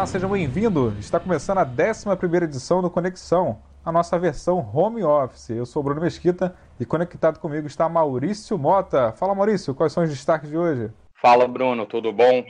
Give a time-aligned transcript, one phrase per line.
[0.00, 0.96] Olá, seja bem-vindo.
[0.98, 2.06] Está começando a 11
[2.42, 5.50] edição do Conexão, a nossa versão home office.
[5.50, 9.12] Eu sou Bruno Mesquita e conectado comigo está Maurício Mota.
[9.12, 10.90] Fala, Maurício, quais são os destaques de hoje?
[11.20, 12.42] Fala, Bruno, tudo bom?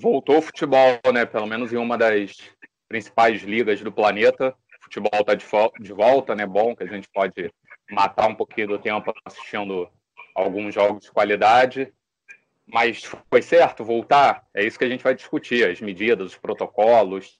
[0.00, 1.26] Voltou o futebol, né?
[1.26, 2.36] Pelo menos em uma das
[2.88, 4.54] principais ligas do planeta.
[4.80, 5.44] O futebol está de,
[5.80, 6.46] de volta, né?
[6.46, 7.50] Bom que a gente pode
[7.90, 9.88] matar um pouquinho do tempo assistindo
[10.36, 11.92] alguns jogos de qualidade.
[12.66, 14.44] Mas foi certo voltar?
[14.54, 17.36] É isso que a gente vai discutir, as medidas, os protocolos.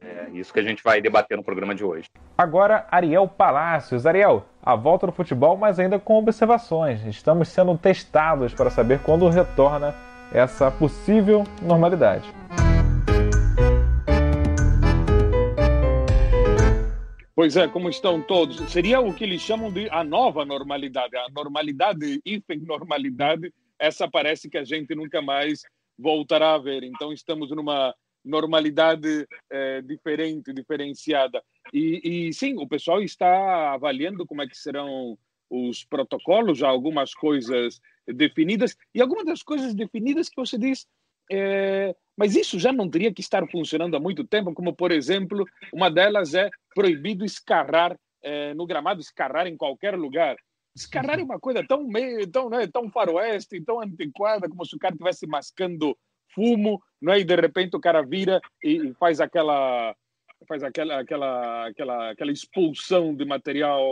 [0.00, 2.08] É isso que a gente vai debater no programa de hoje.
[2.36, 4.06] Agora, Ariel Palácios.
[4.06, 7.04] Ariel, a volta do futebol, mas ainda com observações.
[7.06, 9.94] Estamos sendo testados para saber quando retorna
[10.32, 12.28] essa possível normalidade.
[17.34, 18.56] Pois é, como estão todos?
[18.70, 24.58] Seria o que eles chamam de a nova normalidade, a normalidade, hipernormalidade essa parece que
[24.58, 25.62] a gente nunca mais
[25.98, 26.82] voltará a ver.
[26.82, 31.42] Então estamos numa normalidade é, diferente, diferenciada.
[31.72, 35.16] E, e, sim, o pessoal está avaliando como é que serão
[35.48, 40.86] os protocolos, já algumas coisas definidas e algumas das coisas definidas que você diz,
[41.30, 45.44] é, mas isso já não teria que estar funcionando há muito tempo, como por exemplo,
[45.72, 50.36] uma delas é proibido escarrar é, no gramado, escarrar em qualquer lugar.
[50.76, 54.78] Escarrar é uma coisa tão meio, tão, né, tão faroeste, tão antiquada, como se o
[54.78, 55.96] cara estivesse mascando
[56.34, 57.20] fumo, não é?
[57.20, 59.96] E de repente o cara vira e, faz aquela
[60.46, 63.82] faz aquela aquela aquela aquela expulsão de material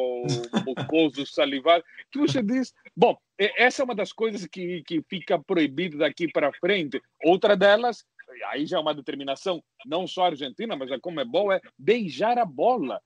[0.67, 1.83] mucoso salivar.
[2.13, 6.53] Que você diz bom essa é uma das coisas que que fica proibido daqui para
[6.53, 7.01] frente.
[7.25, 8.05] Outra delas
[8.51, 12.39] aí já é uma determinação não só argentina mas a como é bom é beijar
[12.39, 13.01] a bola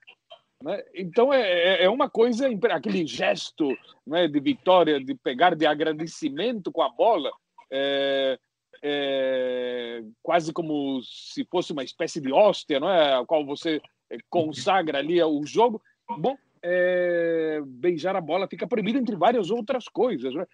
[0.62, 0.82] né?
[0.94, 6.72] Então é, é, é uma coisa, aquele gesto né, de vitória, de pegar, de agradecimento
[6.72, 7.30] com a bola,
[7.70, 8.38] é,
[8.82, 13.14] é, quase como se fosse uma espécie de hóstia, não é?
[13.14, 13.80] a qual você
[14.28, 15.80] consagra ali o jogo.
[16.18, 20.34] Bom, é, beijar a bola fica proibido entre várias outras coisas.
[20.34, 20.46] Né?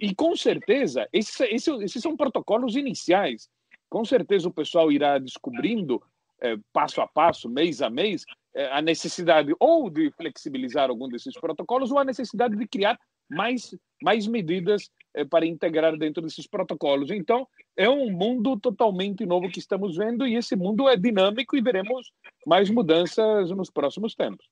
[0.00, 3.48] E com certeza, esses, esses, esses, são protocolos iniciais.
[3.88, 6.02] Com certeza o pessoal irá descobrindo,
[6.40, 11.34] é, passo a passo, mês a mês, é, a necessidade ou de flexibilizar algum desses
[11.38, 12.98] protocolos ou a necessidade de criar
[13.30, 17.10] mais, mais medidas é, para integrar dentro desses protocolos.
[17.10, 17.46] Então,
[17.76, 22.12] é um mundo totalmente novo que estamos vendo e esse mundo é dinâmico e veremos
[22.46, 24.46] mais mudanças nos próximos tempos.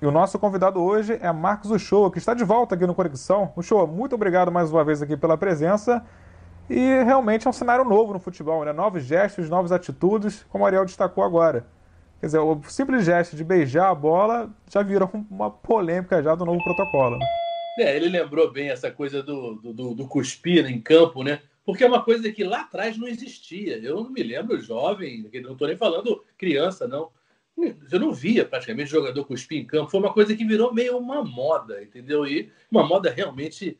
[0.00, 3.52] E o nosso convidado hoje é Marcos Uchoa, que está de volta aqui no Conexão.
[3.56, 6.04] Uchoa, muito obrigado mais uma vez aqui pela presença.
[6.68, 8.72] E realmente é um cenário novo no futebol, né?
[8.72, 11.66] Novos gestos, novas atitudes, como o Ariel destacou agora.
[12.24, 16.46] Quer dizer, o simples gesto de beijar a bola já virou uma polêmica já do
[16.46, 17.18] novo protocolo.
[17.78, 21.42] É, ele lembrou bem essa coisa do, do, do cuspir em campo, né?
[21.66, 23.76] Porque é uma coisa que lá atrás não existia.
[23.76, 27.10] Eu não me lembro jovem, não estou nem falando criança, não.
[27.92, 29.90] Eu não via praticamente jogador cuspir em campo.
[29.90, 32.26] Foi uma coisa que virou meio uma moda, entendeu?
[32.26, 33.78] E uma moda realmente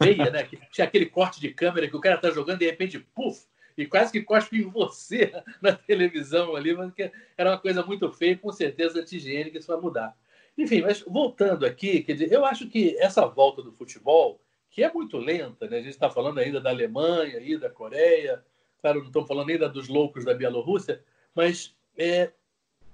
[0.00, 0.46] feia, né?
[0.70, 3.49] Tinha aquele corte de câmera que o cara tá jogando e de repente, puf,
[3.82, 8.10] e quase que cospe em você na televisão ali, mas que era uma coisa muito
[8.12, 10.16] feia, com certeza anti-higiênica, isso vai mudar.
[10.56, 14.92] Enfim, mas voltando aqui, quer dizer, eu acho que essa volta do futebol, que é
[14.92, 15.78] muito lenta, né?
[15.78, 18.44] a gente está falando ainda da Alemanha, aí, da Coreia,
[18.80, 21.02] claro, não estamos falando ainda dos loucos da Bielorrússia,
[21.34, 22.30] mas é,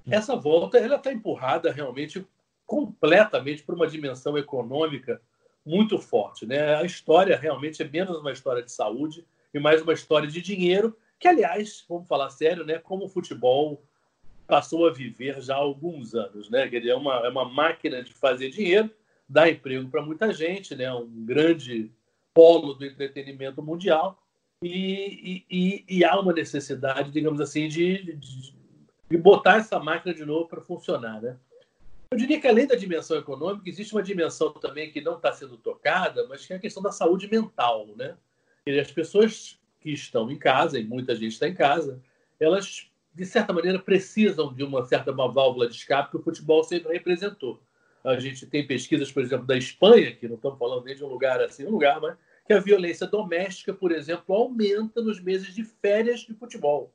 [0.08, 2.24] essa volta ela está empurrada realmente
[2.64, 5.20] completamente para uma dimensão econômica
[5.64, 6.46] muito forte.
[6.46, 6.76] Né?
[6.76, 9.26] A história realmente é menos uma história de saúde,
[9.56, 13.82] e mais uma história de dinheiro, que, aliás, vamos falar sério, né, como o futebol
[14.46, 16.50] passou a viver já há alguns anos.
[16.50, 16.68] Né?
[16.68, 18.90] Quer dizer, é, uma, é uma máquina de fazer dinheiro,
[19.28, 20.92] dá emprego para muita gente, né?
[20.92, 21.90] um grande
[22.32, 24.22] polo do entretenimento mundial,
[24.62, 28.54] e, e, e, há uma necessidade, digamos assim, de, de,
[29.10, 31.20] de botar essa máquina de novo para funcionar.
[31.20, 31.36] Né?
[32.10, 35.56] Eu diria que além da dimensão econômica, existe uma dimensão também que não está sendo
[35.58, 37.86] tocada, mas que é a questão da saúde mental.
[37.96, 38.16] Né?
[38.66, 42.02] E as pessoas que estão em casa, e muita gente está em casa,
[42.40, 46.64] elas, de certa maneira, precisam de uma certa uma válvula de escape que o futebol
[46.64, 47.62] sempre representou.
[48.02, 51.08] A gente tem pesquisas, por exemplo, da Espanha, que não estamos falando nem de um
[51.08, 55.62] lugar assim, um lugar, mas que a violência doméstica, por exemplo, aumenta nos meses de
[55.62, 56.92] férias de futebol.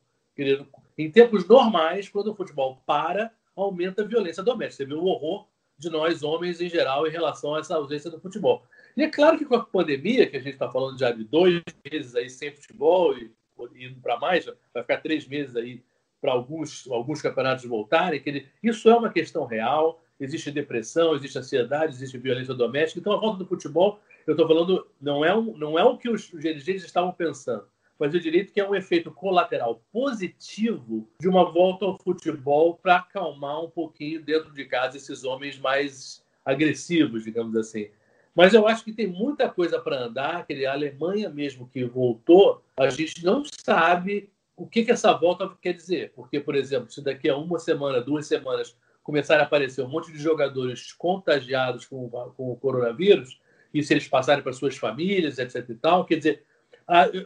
[0.97, 4.83] Em tempos normais, quando o futebol para, aumenta a violência doméstica.
[4.83, 5.47] Você vê o horror
[5.77, 8.65] de nós, homens, em geral, em relação a essa ausência do futebol.
[8.95, 11.61] E é claro que com a pandemia, que a gente está falando já de dois
[11.89, 13.31] meses aí sem futebol e
[13.75, 15.83] indo para mais, vai ficar três meses aí
[16.19, 21.95] para alguns, alguns campeonatos voltarem, que isso é uma questão real, existe depressão, existe ansiedade,
[21.95, 22.99] existe violência doméstica.
[22.99, 26.09] Então, a volta do futebol, eu estou falando, não é, um, não é o que
[26.09, 27.65] os dirigentes estavam pensando,
[27.97, 32.97] mas eu diria que é um efeito colateral positivo de uma volta ao futebol para
[32.97, 37.89] acalmar um pouquinho dentro de casa esses homens mais agressivos, digamos assim.
[38.35, 42.89] Mas eu acho que tem muita coisa para andar, aquele Alemanha mesmo que voltou, a
[42.89, 46.13] gente não sabe o que, que essa volta quer dizer.
[46.15, 50.11] Porque, por exemplo, se daqui a uma semana, duas semanas, começar a aparecer um monte
[50.11, 53.39] de jogadores contagiados com, com o coronavírus,
[53.73, 56.43] e se eles passarem para suas famílias, etc e tal, quer dizer,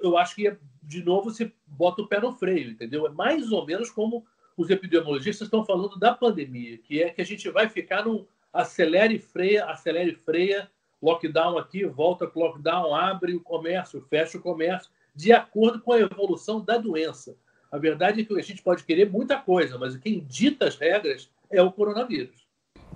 [0.02, 3.06] eu acho que, de novo, você bota o pé no freio, entendeu?
[3.06, 4.26] É mais ou menos como
[4.56, 9.16] os epidemiologistas estão falando da pandemia, que é que a gente vai ficar num acelere
[9.16, 10.70] e freia, acelere e freia,
[11.06, 16.00] lockdown aqui, volta com lockdown, abre o comércio, fecha o comércio, de acordo com a
[16.00, 17.36] evolução da doença.
[17.72, 21.30] A verdade é que a gente pode querer muita coisa, mas quem dita as regras
[21.50, 22.46] é o coronavírus.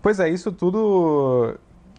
[0.01, 1.55] Pois é, isso tudo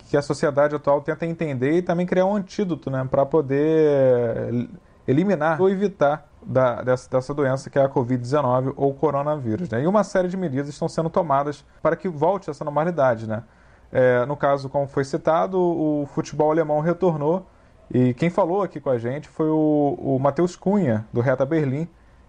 [0.09, 4.69] que a sociedade atual tenta entender e também criar um antídoto né, para poder
[5.07, 9.69] eliminar ou evitar da, dessa, dessa doença que é a Covid-19 ou coronavírus.
[9.69, 9.83] Né?
[9.83, 13.29] E uma série de medidas estão sendo tomadas para que volte essa normalidade.
[13.29, 13.43] Né?
[13.93, 17.47] É, no caso, como foi citado, o futebol alemão retornou
[17.93, 21.89] e quem falou aqui com a gente foi o, o Matheus Cunha, do Reta Berlim,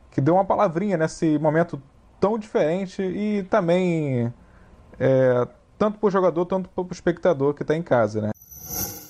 [0.10, 1.82] que deu uma palavrinha nesse momento
[2.20, 4.34] tão diferente e também
[5.00, 5.48] é,
[5.78, 8.32] tanto para o jogador, tanto para o espectador que está em casa, né?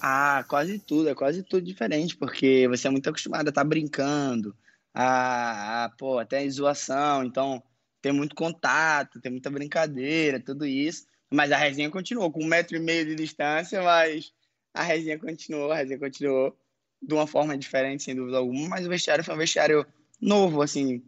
[0.02, 3.68] Ah, quase tudo, é quase tudo diferente, porque você é muito acostumado a estar tá
[3.68, 4.56] brincando,
[4.94, 7.62] a, a pô, até zoação, então
[8.02, 12.76] tem muito contato, tem muita brincadeira, tudo isso, mas a resenha continuou, com um metro
[12.76, 14.34] e meio de distância, mas
[14.74, 16.56] a resenha continuou, a resenha continuou
[17.02, 19.86] de uma forma diferente, sem dúvida alguma, mas o vestiário foi um vestiário
[20.20, 21.04] novo, assim,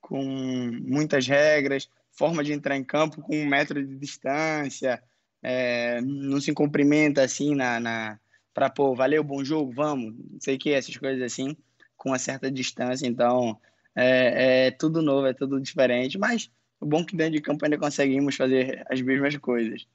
[0.00, 5.02] com muitas regras, forma de entrar em campo com um metro de distância,
[5.42, 8.18] é, não se cumprimenta assim na, na
[8.52, 11.54] para pô, valeu, bom jogo, vamos, não sei o que, essas coisas assim,
[11.94, 13.06] com uma certa distância.
[13.06, 13.60] Então,
[13.94, 16.50] é, é tudo novo, é tudo diferente, mas
[16.80, 19.86] o bom é que dentro de campo ainda conseguimos fazer as mesmas coisas.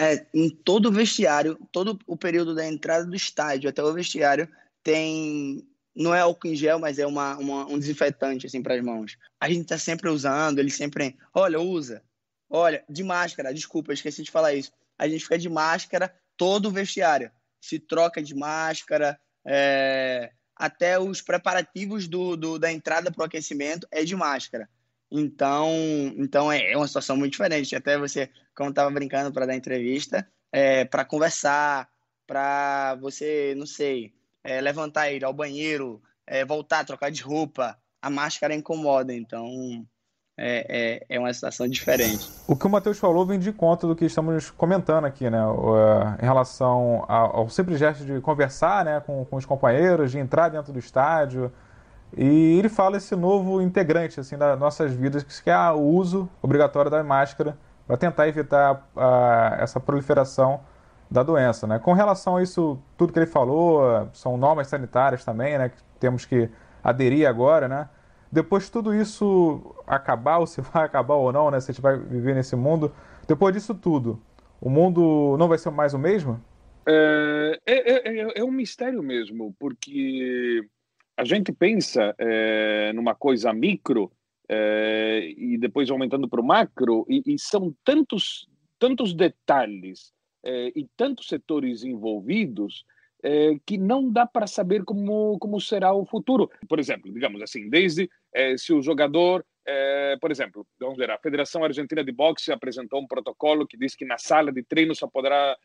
[0.00, 4.48] É, em todo o vestiário, todo o período da entrada do estádio até o vestiário,
[4.82, 5.66] tem
[5.98, 9.18] não é álcool em gel, mas é uma, uma um desinfetante assim para as mãos.
[9.40, 12.04] A gente está sempre usando, ele sempre, olha, usa.
[12.48, 14.70] Olha, de máscara, desculpa, esqueci de falar isso.
[14.96, 17.32] A gente fica de máscara todo o vestiário.
[17.60, 20.30] Se troca de máscara, é...
[20.54, 24.70] até os preparativos do, do da entrada para o aquecimento é de máscara.
[25.10, 25.68] Então,
[26.16, 27.74] então é, é uma situação muito diferente.
[27.74, 31.88] Até você, como estava brincando para dar entrevista, é, para conversar,
[32.26, 34.12] para você, não sei,
[34.44, 39.86] é, levantar, ir ao banheiro, é, voltar, trocar de roupa, a máscara incomoda, então
[40.36, 42.30] é, é, é, uma situação diferente.
[42.46, 45.38] O que o Matheus falou vem de conta do que estamos comentando aqui, né?
[45.38, 50.48] É, em relação ao, simples gesto de conversar né, com, com os companheiros, de entrar
[50.48, 51.52] dentro do estádio.
[52.16, 56.90] E ele fala esse novo integrante assim, das nossas vidas, que é o uso obrigatório
[56.90, 57.56] da máscara
[57.86, 60.60] para tentar evitar a, essa proliferação
[61.10, 61.66] da doença.
[61.66, 61.78] Né?
[61.78, 66.24] Com relação a isso, tudo que ele falou, são normas sanitárias também, né, que temos
[66.24, 66.50] que
[66.82, 67.88] aderir agora, né?
[68.30, 71.82] Depois de tudo isso acabar, ou se vai acabar ou não, né, se a gente
[71.82, 72.92] vai viver nesse mundo,
[73.26, 74.20] depois disso tudo,
[74.60, 76.40] o mundo não vai ser mais o mesmo?
[76.86, 80.62] É, é, é, é um mistério mesmo, porque
[81.18, 84.12] a gente pensa é, numa coisa micro
[84.48, 88.48] é, e depois aumentando para o macro, e, e, são tantos,
[88.78, 90.12] tantos detalhes
[90.44, 92.84] é, e tantos setores envolvidos
[93.66, 96.48] que não dá para saber como, como será o futuro.
[96.68, 98.08] Por exemplo, digamos assim, desde
[98.56, 99.44] se o jogador,
[100.20, 104.04] por exemplo, vamos ver, a Federação Argentina de Boxe apresentou um protocolo que diz que
[104.04, 105.56] na sala de treino só poderá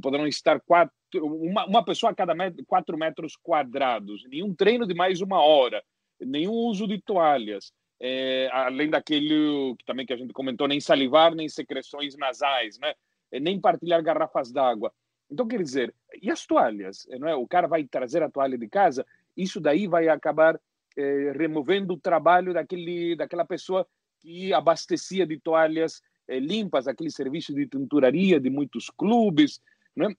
[0.00, 4.94] poderão estar quatro, uma, uma pessoa a cada metro, quatro metros quadrados, nenhum treino de
[4.94, 5.82] mais uma hora,
[6.20, 11.34] nenhum uso de toalhas, é, além daquele que também que a gente comentou, nem salivar,
[11.34, 12.94] nem secreções nasais, né?
[13.40, 14.92] nem partilhar garrafas d'água.
[15.30, 17.06] Então, quer dizer, e as toalhas?
[17.18, 17.34] Não é?
[17.34, 20.60] O cara vai trazer a toalha de casa, isso daí vai acabar
[20.96, 23.86] eh, removendo o trabalho daquele, daquela pessoa
[24.20, 29.60] que abastecia de toalhas eh, limpas, aquele serviço de tinturaria de muitos clubes.
[29.94, 30.14] Não é?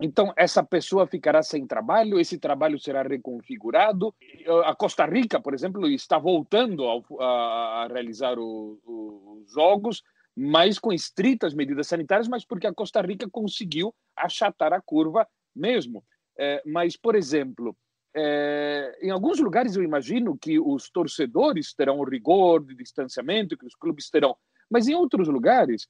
[0.00, 4.12] Então, essa pessoa ficará sem trabalho, esse trabalho será reconfigurado.
[4.64, 6.84] A Costa Rica, por exemplo, está voltando
[7.20, 10.02] a, a, realizar os jogos,
[10.36, 16.02] mas com estritas medidas sanitárias, mas porque a Costa Rica conseguiu achatar a curva mesmo.
[16.36, 17.76] É, mas, por exemplo,
[18.14, 23.66] é, em alguns lugares eu imagino que os torcedores terão o rigor de distanciamento, que
[23.66, 24.36] os clubes terão,
[24.72, 25.86] mas em outros lugares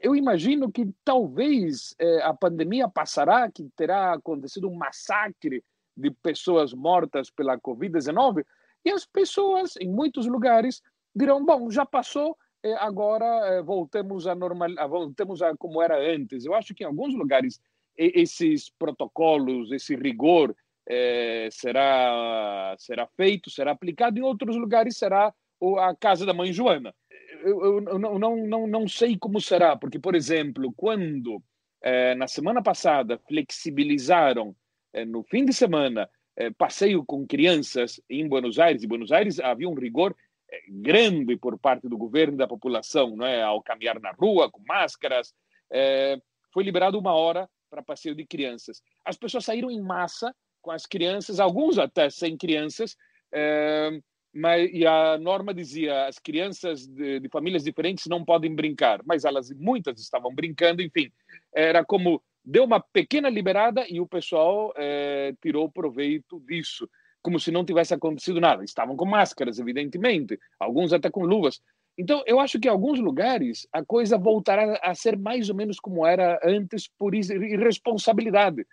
[0.00, 5.62] eu imagino que talvez é, a pandemia passará, que terá acontecido um massacre
[5.96, 8.44] de pessoas mortas pela Covid-19,
[8.84, 10.80] e as pessoas, em muitos lugares,
[11.14, 16.46] dirão: bom, já passou, eh, agora eh, voltemos a normal, voltemos a como era antes.
[16.46, 17.60] Eu acho que em alguns lugares
[17.96, 20.56] esses protocolos, esse rigor
[21.52, 24.18] será será feito, será aplicado.
[24.18, 25.34] Em outros lugares será
[25.78, 26.94] a casa da mãe Joana.
[27.42, 31.42] Eu, não, não, não, não sei como será, porque, por exemplo, quando
[32.18, 34.54] na semana passada flexibilizaram
[35.06, 36.08] no fim de semana
[36.58, 40.14] passeio com crianças em Buenos Aires, em Buenos Aires havia um rigor
[40.68, 43.42] grande por parte do governo e da população, não é?
[43.42, 45.32] ao caminhar na rua com máscaras.
[45.70, 46.20] É,
[46.52, 48.82] foi liberado uma hora para passeio de crianças.
[49.04, 52.96] As pessoas saíram em massa com as crianças, alguns até sem crianças,
[53.32, 54.00] é,
[54.32, 59.24] mas, e a norma dizia as crianças de, de, famílias diferentes não podem brincar, mas
[59.24, 61.10] elas muitas estavam brincando, enfim,
[61.52, 66.88] era como deu uma pequena liberada e o pessoal é, tirou proveito disso
[67.22, 68.64] como se não tivesse acontecido nada.
[68.64, 71.60] Estavam com máscaras, evidentemente, alguns até com luvas.
[71.98, 75.78] Então, eu acho que em alguns lugares a coisa voltará a ser mais ou menos
[75.78, 78.66] como era antes por irresponsabilidade.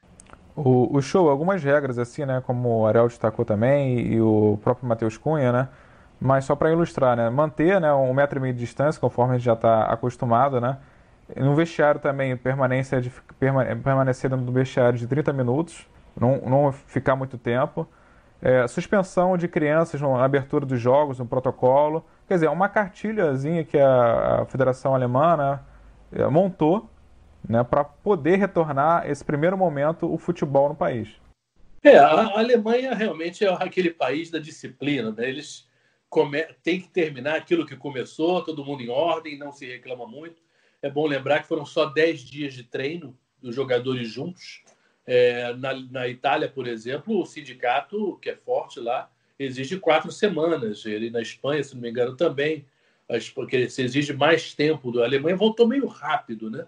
[0.57, 4.89] O, o show, algumas regras assim, né, como o Ariel destacou também e o próprio
[4.89, 5.69] Matheus Cunha, né,
[6.19, 9.37] mas só para ilustrar, né, manter, né, um metro e meio de distância, conforme a
[9.37, 10.79] gente já está acostumado, né,
[11.35, 13.11] no vestiário também, permanência de,
[13.83, 15.87] permanecer dentro do vestiário de 30 minutos,
[16.19, 17.87] não, não ficar muito tempo,
[18.41, 22.05] é, suspensão de crianças na abertura dos jogos, no protocolo.
[22.27, 25.59] Quer dizer, uma cartilhazinha que a, a Federação Alemã né,
[26.13, 26.89] é, montou
[27.47, 31.09] né, para poder retornar esse primeiro momento o futebol no país.
[31.83, 35.11] É, a Alemanha realmente é aquele país da disciplina.
[35.11, 35.29] Né?
[35.29, 35.67] Eles
[36.09, 36.43] come...
[36.63, 40.41] têm que terminar aquilo que começou, todo mundo em ordem, não se reclama muito.
[40.81, 44.63] É bom lembrar que foram só 10 dias de treino dos jogadores juntos.
[45.05, 50.85] É, na, na Itália, por exemplo, o sindicato, que é forte lá, exige quatro semanas.
[50.85, 52.65] Ele na Espanha, se não me engano, também,
[53.33, 54.99] porque se exige mais tempo.
[54.99, 56.67] A Alemanha voltou meio rápido, né?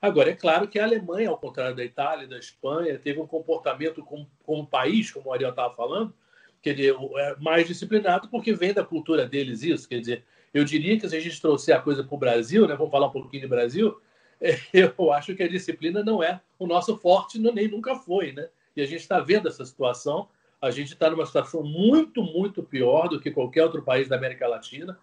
[0.00, 4.02] Agora, é claro que a Alemanha, ao contrário da Itália da Espanha, teve um comportamento
[4.04, 6.14] como, como país, como o Ariel estava falando,
[6.62, 9.88] quer dizer, é mais disciplinado, porque vem da cultura deles isso.
[9.88, 10.24] Quer dizer,
[10.54, 13.08] eu diria que se a gente trouxer a coisa para o Brasil, né, vamos falar
[13.08, 14.00] um pouquinho de Brasil,
[14.72, 18.48] eu acho que a disciplina não é o nosso forte, nem nunca foi, né?
[18.76, 20.28] E a gente está vendo essa situação.
[20.60, 24.46] A gente está numa situação muito, muito pior do que qualquer outro país da América
[24.46, 24.98] Latina.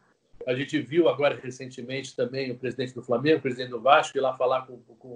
[0.45, 4.21] A gente viu agora recentemente também o presidente do Flamengo, o presidente do Vasco, ir
[4.21, 5.15] lá falar com, com,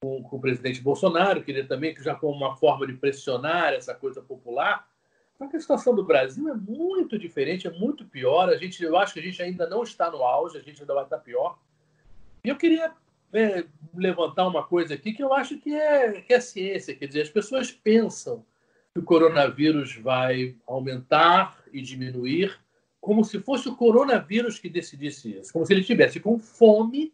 [0.00, 3.94] com, com o presidente Bolsonaro, queria também que já como uma forma de pressionar essa
[3.94, 4.88] coisa popular.
[5.36, 8.48] Só que a situação do Brasil é muito diferente, é muito pior.
[8.48, 10.94] A gente, eu acho que a gente ainda não está no auge, a gente ainda
[10.94, 11.58] vai estar pior.
[12.44, 12.92] E eu queria
[13.32, 16.94] é, levantar uma coisa aqui que eu acho que é, que é ciência.
[16.94, 18.46] Quer dizer, as pessoas pensam
[18.92, 22.56] que o coronavírus vai aumentar e diminuir
[23.04, 27.12] como se fosse o coronavírus que decidisse isso, como se ele estivesse com fome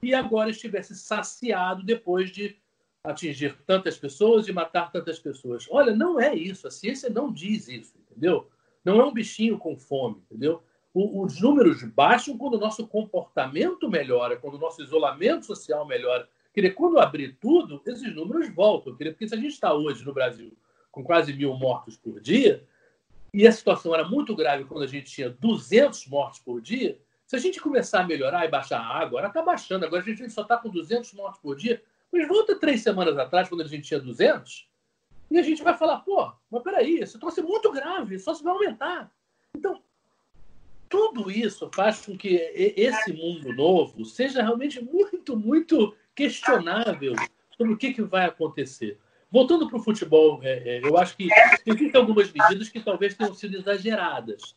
[0.00, 2.56] e agora estivesse saciado depois de
[3.02, 5.66] atingir tantas pessoas e matar tantas pessoas.
[5.68, 6.68] Olha, não é isso.
[6.68, 8.48] A ciência não diz isso, entendeu?
[8.84, 10.62] Não é um bichinho com fome, entendeu?
[10.94, 16.28] os números baixam quando o nosso comportamento melhora, quando o nosso isolamento social melhora.
[16.54, 18.94] Quer dizer, quando abrir tudo, esses números voltam.
[18.94, 20.52] Quer dizer, porque se a gente está hoje no Brasil
[20.92, 22.62] com quase mil mortos por dia,
[23.32, 27.36] e a situação era muito grave quando a gente tinha 200 mortos por dia, se
[27.36, 30.28] a gente começar a melhorar e baixar a água, agora está baixando, agora a gente
[30.30, 33.88] só está com 200 mortos por dia, mas volta três semanas atrás, quando a gente
[33.88, 34.68] tinha 200,
[35.30, 38.44] e a gente vai falar, pô, mas peraí, esse troço é muito grave, só se
[38.44, 39.10] vai aumentar.
[39.56, 39.82] Então,
[40.90, 47.14] tudo isso faz com que esse mundo novo seja realmente muito, muito questionável
[47.56, 48.98] sobre o que, que vai acontecer.
[49.32, 51.26] Voltando para o futebol, é, é, eu acho que
[51.64, 54.54] existem algumas medidas que talvez tenham sido exageradas.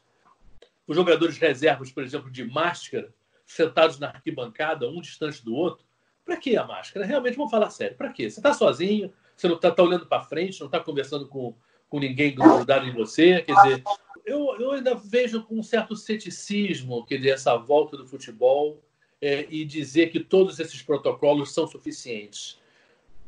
[0.86, 3.14] Os jogadores reservas, por exemplo, de máscara,
[3.46, 5.86] sentados na arquibancada, um distante do outro.
[6.26, 7.06] Para que a máscara?
[7.06, 7.96] Realmente, vamos falar sério.
[7.96, 8.30] Para quê?
[8.30, 11.56] Você está sozinho, você não está tá olhando para frente, não está conversando com,
[11.88, 13.44] com ninguém grudado em você.
[13.44, 13.84] Quer dizer,
[14.26, 18.84] eu, eu ainda vejo com um certo ceticismo que essa volta do futebol
[19.22, 22.60] é, e dizer que todos esses protocolos são suficientes.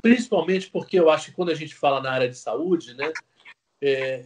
[0.02, 3.12] Principalmente porque eu acho que quando a gente fala na área de saúde, né,
[3.82, 4.24] é,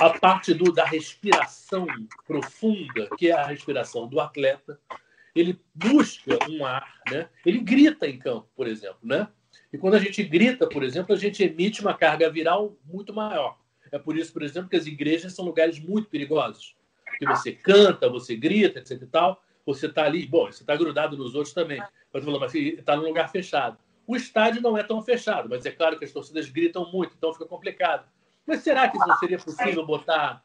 [0.00, 1.86] a parte do, da respiração
[2.26, 4.78] profunda, que é a respiração do atleta,
[5.34, 7.28] ele busca um ar, né?
[7.44, 8.98] ele grita em campo, por exemplo.
[9.02, 9.26] Né?
[9.72, 13.58] E quando a gente grita, por exemplo, a gente emite uma carga viral muito maior.
[13.90, 16.74] É por isso, por exemplo, que as igrejas são lugares muito perigosos.
[17.18, 19.42] Que você canta, você grita, etc e tal.
[19.64, 21.82] Você está ali, bom, você está grudado nos outros também.
[22.12, 23.78] Mas está num lugar fechado.
[24.12, 27.32] O estádio não é tão fechado, mas é claro que as torcidas gritam muito, então
[27.32, 28.06] fica complicado.
[28.46, 30.44] Mas será que não seria possível botar,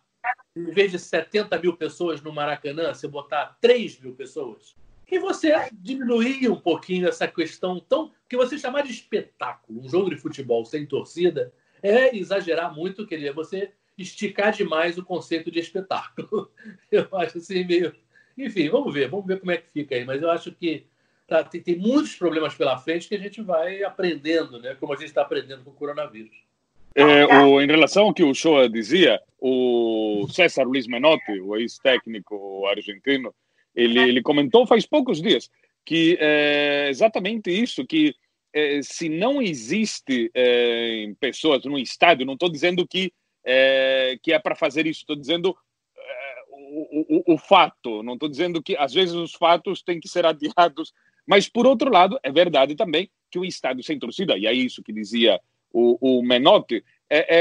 [0.56, 4.74] em vez de 70 mil pessoas no Maracanã, você botar 3 mil pessoas?
[5.12, 8.14] E você diminuir um pouquinho essa questão tão.
[8.30, 13.34] que você chamar de espetáculo, um jogo de futebol sem torcida, é exagerar muito, querer
[13.34, 16.50] você esticar demais o conceito de espetáculo.
[16.90, 17.94] Eu acho assim meio.
[18.38, 20.06] Enfim, vamos ver, vamos ver como é que fica aí.
[20.06, 20.86] Mas eu acho que
[21.28, 24.76] tá, tem, tem, muitos problemas pela frente que a gente vai aprendendo, né?
[24.80, 26.36] Como a gente está aprendendo com o coronavírus.
[26.96, 32.66] É, o, em relação ao que o Shoa dizia, o César Luiz Menotti, o ex-técnico
[32.66, 33.36] argentino,
[33.76, 35.48] ele, ele comentou faz poucos dias
[35.88, 38.14] que é exatamente isso, que
[38.54, 43.14] é, se não existe é, pessoas no estádio, não estou dizendo que
[43.46, 45.56] é, que é para fazer isso, estou dizendo
[45.96, 50.10] é, o, o, o, fato, não estou dizendo que às vezes os fatos têm que
[50.10, 50.94] ser adiados,
[51.28, 54.82] mas por outro lado, é verdade também que o estádio sem torcida, e é isso
[54.82, 55.40] que dizia
[55.72, 57.36] o, o Menotti, é,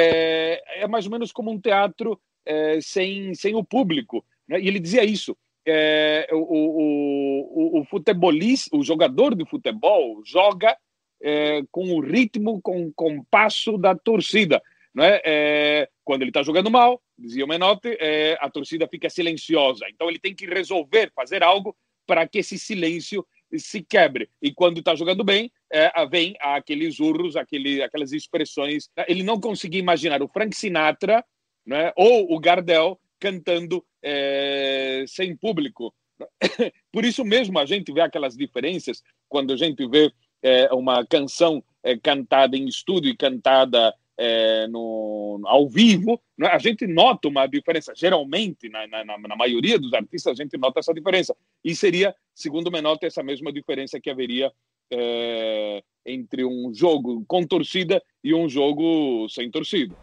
[0.79, 4.25] é, é, mais ou menos como um teatro é, sem, sem o público.
[4.49, 4.61] Né?
[4.61, 5.37] E ele dizia isso.
[5.69, 10.77] É, o, o, o, o futebolista, o jogador de futebol joga
[11.21, 14.63] é, com o ritmo, com o compasso da torcida.
[14.95, 15.21] Né?
[15.25, 19.87] É, quando ele está jogando mal, dizia o Menotti, é, a torcida fica silenciosa.
[19.91, 21.77] Então ele tem que resolver, fazer algo
[22.07, 23.27] para que esse silêncio
[23.59, 24.29] se quebre.
[24.41, 28.89] E quando está jogando bem, é, vem aqueles urros, aquele, aquelas expressões.
[29.09, 31.25] Ele não conseguia imaginar o Frank Sinatra
[31.67, 35.95] né, ou o Gardel cantando é, sem público.
[36.93, 41.63] Por isso mesmo a gente vê aquelas diferenças quando a gente vê é, uma canção
[41.83, 46.49] é, cantada em estúdio e cantada é, no, ao vivo, né?
[46.49, 47.93] a gente nota uma diferença.
[47.95, 51.35] Geralmente, na, na, na, maioria dos artistas, a gente nota essa diferença.
[51.65, 54.51] E seria, segundo Menotti, essa mesma diferença que haveria
[54.91, 59.95] é, entre um jogo com torcida e um jogo sem torcida.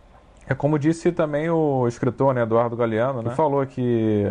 [0.48, 3.32] É como disse também o escritor né, Eduardo Galeano, né?
[3.32, 4.26] falou que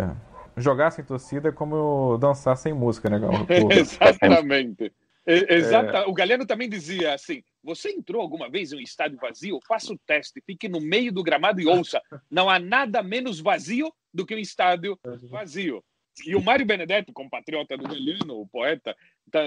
[0.56, 3.32] jogar sem torcida é como dançar sem música, né, Gal?
[5.26, 5.52] Exatamente.
[5.52, 5.98] Exata.
[5.98, 6.06] É...
[6.06, 9.60] O Galeno também dizia assim: você entrou alguma vez em um estádio vazio?
[9.66, 12.00] Faça o teste, fique no meio do gramado e ouça.
[12.30, 14.98] Não há nada menos vazio do que um estádio
[15.30, 15.82] vazio.
[16.26, 18.94] E o Mário Benedetto, compatriota do Galeno, o poeta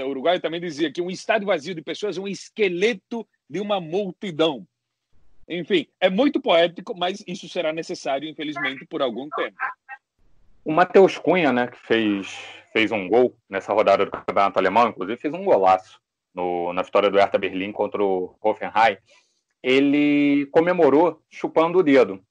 [0.08, 4.68] uruguaio, também dizia que um estádio vazio de pessoas é um esqueleto de uma multidão.
[5.48, 9.56] Enfim, é muito poético, mas isso será necessário, infelizmente, por algum tempo.
[10.64, 12.36] O Matheus Cunha, né, que fez,
[12.76, 15.98] fez um gol nessa rodada do Campeonato Alemão, inclusive fez um golaço
[16.34, 18.98] no, na vitória do Hertha Berlim contra o Hoffenheim,
[19.64, 22.22] ele comemorou chupando o dedo.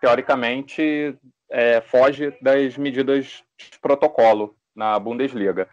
[0.00, 1.16] Teoricamente,
[1.48, 5.68] é, foge das medidas de protocolo na Bundesliga.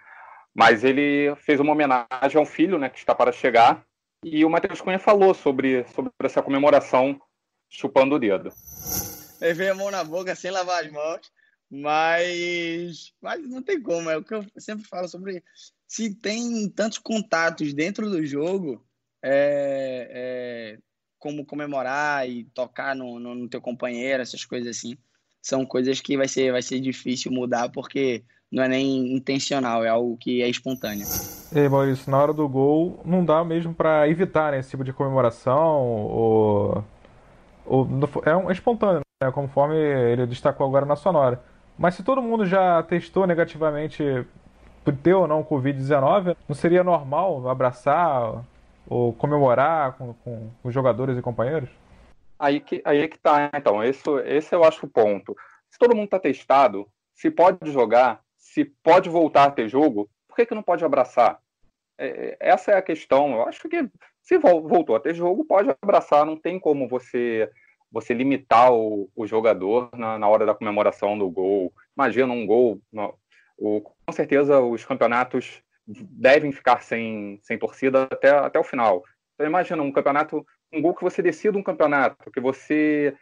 [0.54, 3.84] Mas ele fez uma homenagem ao filho, né, que está para chegar,
[4.24, 7.20] e o Matheus Cunha falou sobre, sobre essa comemoração
[7.68, 8.54] chupando o dedo.
[9.42, 11.41] Ele veio a mão na boca sem lavar as mãos
[11.72, 15.42] mas, mas não tem como, é o que eu sempre falo sobre.
[15.88, 18.86] Se tem tantos contatos dentro do jogo,
[19.24, 20.78] é, é,
[21.18, 24.98] como comemorar e tocar no, no, no, teu companheiro, essas coisas assim,
[25.42, 29.90] são coisas que vai ser, vai ser difícil mudar porque não é nem intencional, é
[29.90, 31.08] algo que é espontâneo.
[31.54, 34.92] E Maurício, na hora do gol, não dá mesmo para evitar né, esse tipo de
[34.92, 36.86] comemoração ou,
[37.66, 37.88] ou
[38.26, 41.51] é, um, é espontâneo, né, conforme ele destacou agora na sonora.
[41.78, 44.04] Mas se todo mundo já testou negativamente
[44.84, 48.44] por ter ou não Covid-19, não seria normal abraçar
[48.88, 51.70] ou comemorar com, com os jogadores e companheiros?
[52.38, 53.84] Aí que, aí que tá, então.
[53.84, 55.36] Esse, esse eu acho o ponto.
[55.70, 60.36] Se todo mundo está testado, se pode jogar, se pode voltar a ter jogo, por
[60.36, 61.40] que, que não pode abraçar?
[61.98, 63.34] É, essa é a questão.
[63.34, 63.88] Eu acho que
[64.22, 66.26] se voltou a ter jogo, pode abraçar.
[66.26, 67.50] Não tem como você
[67.92, 71.74] você limitar o, o jogador na, na, hora da comemoração do gol.
[71.96, 72.82] Imagina um gol.
[73.58, 79.04] O, com certeza os campeonatos devem ficar sem, sem torcida até, até o final.
[79.34, 83.16] Então imagina um campeonato, um gol que você decida um campeonato, que você.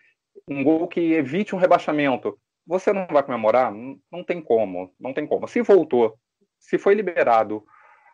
[0.48, 2.38] um gol que evite um rebaixamento.
[2.68, 3.74] Você não vai comemorar?
[4.12, 5.48] Não tem como, não tem como.
[5.48, 6.16] Se voltou,
[6.60, 7.64] se foi liberado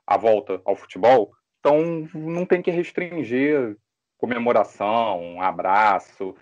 [0.07, 3.75] a volta ao futebol, então não tem que restringir
[4.17, 6.35] comemoração, um abraço.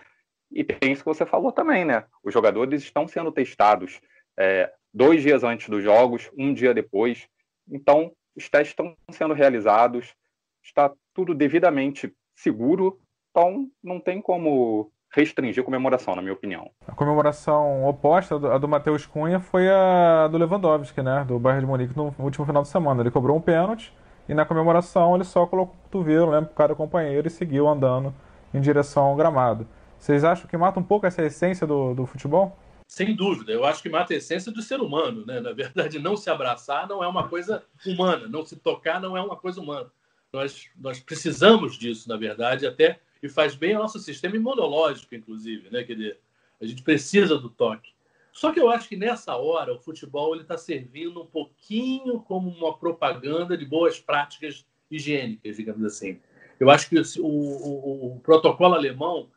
[0.50, 2.04] E tem isso que você falou também, né?
[2.22, 4.00] Os jogadores estão sendo testados
[4.38, 7.28] é, dois dias antes dos jogos, um dia depois.
[7.68, 10.14] Então, os testes estão sendo realizados,
[10.62, 12.98] está tudo devidamente seguro,
[13.30, 16.70] então não tem como restringir a comemoração, na minha opinião.
[16.86, 21.24] A comemoração oposta à do Matheus Cunha foi a do Lewandowski, né?
[21.26, 23.00] Do Bayern de Munique no último final de semana.
[23.00, 23.92] Ele cobrou um pênalti
[24.28, 28.14] e na comemoração ele só colocou o cotovelo né, para cada companheiro e seguiu andando
[28.52, 29.66] em direção ao gramado.
[29.98, 32.58] Vocês acham que mata um pouco essa essência do, do futebol?
[32.86, 35.40] Sem dúvida, eu acho que mata a essência do ser humano, né?
[35.40, 39.22] Na verdade, não se abraçar não é uma coisa humana, não se tocar não é
[39.22, 39.90] uma coisa humana.
[40.32, 45.70] Nós, nós precisamos disso, na verdade, até e faz bem ao nosso sistema imunológico, inclusive,
[45.70, 45.82] né?
[45.82, 46.20] Quer dizer,
[46.60, 47.93] a gente precisa do toque.
[48.34, 52.76] Só que eu acho que nessa hora o futebol está servindo um pouquinho como uma
[52.76, 56.20] propaganda de boas práticas higiênicas, digamos assim.
[56.58, 59.30] Eu acho que o, o, o protocolo alemão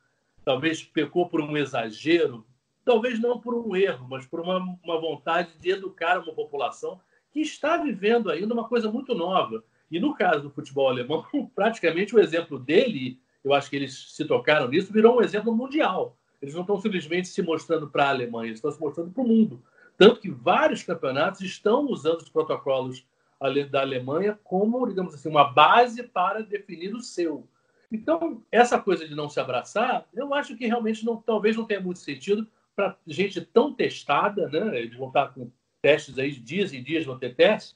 [0.43, 2.43] talvez pecou por um exagero,
[2.83, 7.39] talvez não por um erro, mas por uma, uma vontade de educar uma população que
[7.39, 9.63] está vivendo ainda uma coisa muito nova.
[9.91, 14.25] E no caso do futebol alemão, praticamente o exemplo dele, eu acho que eles se
[14.25, 16.17] tocaram nisso, virou um exemplo mundial.
[16.41, 19.27] Eles não estão simplesmente se mostrando para a Alemanha, eles estão se mostrando para o
[19.27, 19.63] mundo.
[19.97, 23.05] Tanto que vários campeonatos estão usando os protocolos
[23.69, 27.47] da Alemanha como, digamos assim, uma base para definir o seu.
[27.91, 31.79] Então, essa coisa de não se abraçar, eu acho que realmente não, talvez não tenha
[31.79, 34.79] muito sentido para gente tão testada, né?
[34.79, 35.49] Eles vão estar com
[35.81, 37.75] testes aí, dias e dias vão ter testes.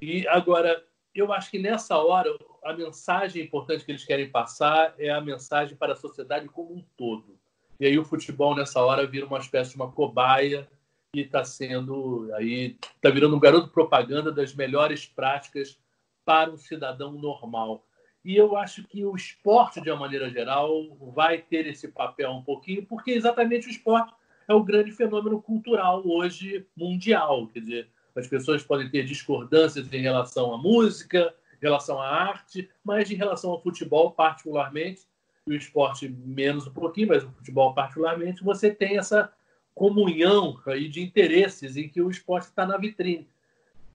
[0.00, 2.30] E agora, eu acho que nessa hora,
[2.62, 6.84] a mensagem importante que eles querem passar é a mensagem para a sociedade como um
[6.96, 7.39] todo.
[7.80, 10.68] E aí o futebol nessa hora vira uma espécie de uma cobaia
[11.14, 15.80] e está sendo aí está virando um garoto propaganda das melhores práticas
[16.22, 17.86] para um cidadão normal.
[18.22, 22.42] E eu acho que o esporte, de uma maneira geral, vai ter esse papel um
[22.42, 24.12] pouquinho, porque exatamente o esporte
[24.46, 27.46] é o grande fenômeno cultural hoje mundial.
[27.46, 32.68] Quer dizer, as pessoas podem ter discordâncias em relação à música, em relação à arte,
[32.84, 35.08] mas em relação ao futebol, particularmente,
[35.52, 39.32] o esporte menos um pouquinho, mas o futebol particularmente, você tem essa
[39.74, 43.28] comunhão aí de interesses em que o esporte está na vitrine.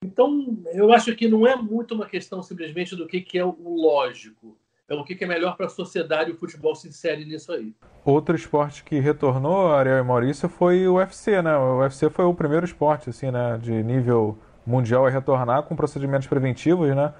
[0.03, 3.55] Então, eu acho que não é muito uma questão simplesmente do que, que é o
[3.59, 7.51] lógico, é o que, que é melhor para a sociedade o futebol se insere nisso
[7.51, 7.73] aí.
[8.03, 11.57] Outro esporte que retornou, Ariel e Maurício, foi o UFC, né?
[11.57, 16.27] O UFC foi o primeiro esporte, assim, né, de nível mundial a retornar com procedimentos
[16.27, 17.13] preventivos, né?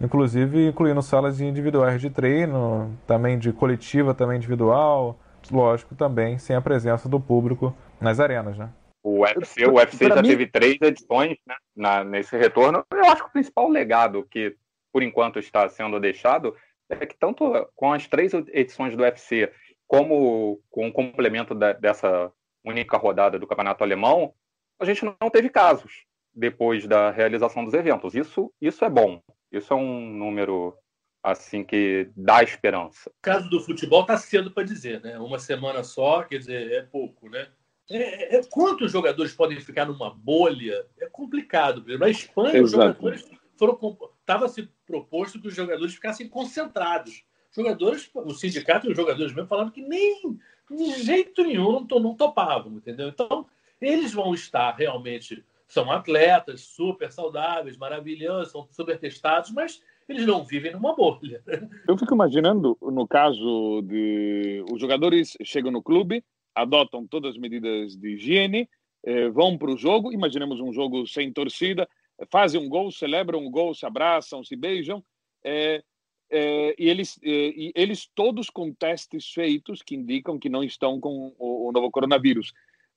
[0.00, 5.18] Inclusive incluindo salas individuais de treino, também de coletiva, também individual,
[5.50, 8.70] lógico, também sem a presença do público nas arenas, né?
[9.02, 10.28] O UFC, o UFC já mim...
[10.28, 12.84] teve três edições né, na, nesse retorno.
[12.92, 14.56] Eu acho que o principal legado que,
[14.92, 16.56] por enquanto, está sendo deixado
[16.90, 19.52] é que tanto com as três edições do UFC
[19.86, 22.32] como com o complemento da, dessa
[22.64, 24.34] única rodada do Campeonato Alemão,
[24.80, 26.04] a gente não teve casos
[26.34, 28.14] depois da realização dos eventos.
[28.14, 29.22] Isso, isso é bom.
[29.50, 30.76] Isso é um número
[31.22, 33.10] assim que dá esperança.
[33.10, 35.18] O caso do futebol está cedo para dizer, né?
[35.18, 37.48] Uma semana só, quer dizer, é pouco, né?
[37.90, 40.86] É, é, quantos jogadores podem ficar numa bolha?
[41.00, 41.84] É complicado.
[41.98, 42.64] Na Espanha, Exato.
[42.64, 43.98] os jogadores foram.
[44.20, 47.24] Estava se proposto que os jogadores ficassem concentrados.
[47.52, 50.38] Jogadores, o sindicato e os jogadores mesmo falaram que nem
[50.70, 53.08] de jeito nenhum não, não topavam, entendeu?
[53.08, 53.46] Então,
[53.80, 60.44] eles vão estar realmente são atletas super saudáveis, maravilhosos, são super testados, mas eles não
[60.44, 61.42] vivem numa bolha.
[61.88, 66.24] Eu fico imaginando, no caso de os jogadores chegam no clube,
[66.54, 68.68] adotam todas as medidas de higiene,
[69.04, 71.88] eh, vão para o jogo, imaginemos um jogo sem torcida,
[72.30, 75.04] fazem um gol, celebram um gol, se abraçam, se beijam,
[75.44, 75.82] eh,
[76.30, 81.34] eh, e, eles, e eles todos com testes feitos que indicam que não estão com
[81.38, 82.52] o, o novo coronavírus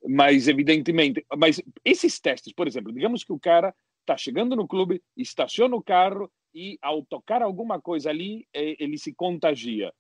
[0.08, 5.02] mas evidentemente, mas esses testes, por exemplo, digamos que o cara está chegando no clube,
[5.16, 9.94] estaciona o carro e ao tocar alguma coisa ali, é, ele se contagia.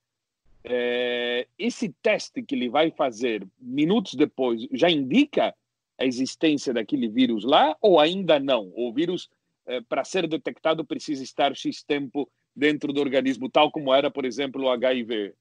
[0.64, 5.56] É, esse teste que ele vai fazer minutos depois já indica
[5.98, 8.72] a existência daquele vírus lá ou ainda não?
[8.76, 9.30] O vírus,
[9.66, 14.26] é, para ser detectado, precisa estar X tempo dentro do organismo, tal como era, por
[14.26, 15.34] exemplo, o HIV?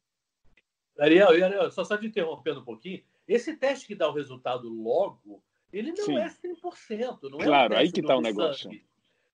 [0.99, 5.43] Ariel, Ariel só só te interrompendo um pouquinho, esse teste que dá o resultado logo,
[5.73, 6.17] ele não Sim.
[6.17, 7.31] é 100%.
[7.31, 8.71] Não claro, é um aí que está o negócio.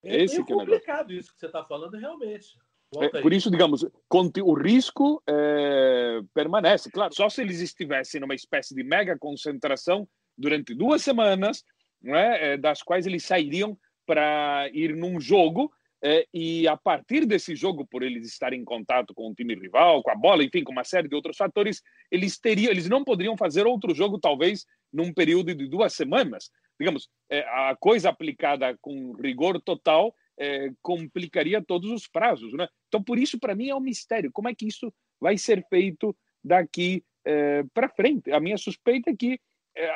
[0.02, 2.58] É Esse que é complicado isso que você está falando, realmente.
[3.00, 6.90] É, por isso, digamos, o risco é, permanece.
[6.90, 11.64] Claro, só se eles estivessem numa espécie de mega concentração durante duas semanas,
[12.04, 15.72] é, é das quais eles sairiam para ir num jogo
[16.06, 20.02] é, e a partir desse jogo, por eles estarem em contato com o time rival,
[20.02, 23.38] com a bola, enfim, com uma série de outros fatores, eles teriam, eles não poderiam
[23.38, 26.50] fazer outro jogo, talvez, num período de duas semanas.
[26.78, 32.68] Digamos, é, a coisa aplicada com rigor total é, complicaria todos os prazos, né?
[32.88, 34.30] Então, por isso, para mim, é um mistério.
[34.30, 36.14] Como é que isso vai ser feito
[36.44, 38.30] daqui é, para frente?
[38.30, 39.40] A minha suspeita é que
[39.74, 39.88] é,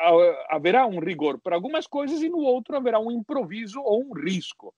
[0.49, 4.75] haverá um rigor para algumas coisas e no outro haverá um improviso ou um risco.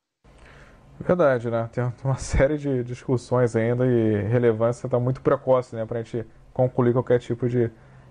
[1.01, 1.69] Verdade, né?
[1.73, 5.87] Tem uma série de discussões ainda e relevância está muito precoce, né?
[5.87, 7.71] Para a gente concluir qualquer tipo de,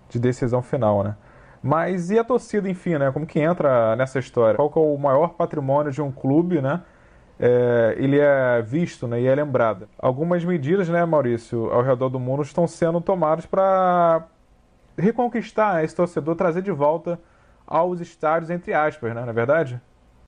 [0.09, 1.15] de decisão final, né?
[1.61, 3.11] Mas e a torcida, enfim, né?
[3.11, 4.55] Como que entra nessa história?
[4.55, 6.81] Qual que é o maior patrimônio de um clube, né?
[7.39, 9.87] É, ele é visto né, e é lembrado.
[9.97, 14.27] Algumas medidas, né, Maurício, ao redor do mundo estão sendo tomadas para
[14.97, 17.17] reconquistar esse torcedor, trazer de volta
[17.65, 19.21] aos estádios, entre aspas, né?
[19.21, 19.79] Não é verdade?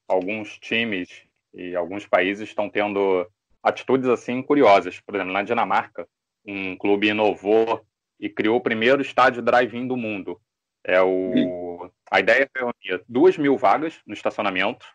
[0.07, 3.27] Alguns times e alguns países estão tendo
[3.61, 4.99] atitudes assim curiosas.
[4.99, 6.07] Por exemplo, na Dinamarca,
[6.45, 7.85] um clube inovou
[8.19, 10.39] e criou o primeiro estádio drive-in do mundo.
[10.83, 11.89] É o...
[12.09, 14.85] A ideia é reunir duas mil vagas no estacionamento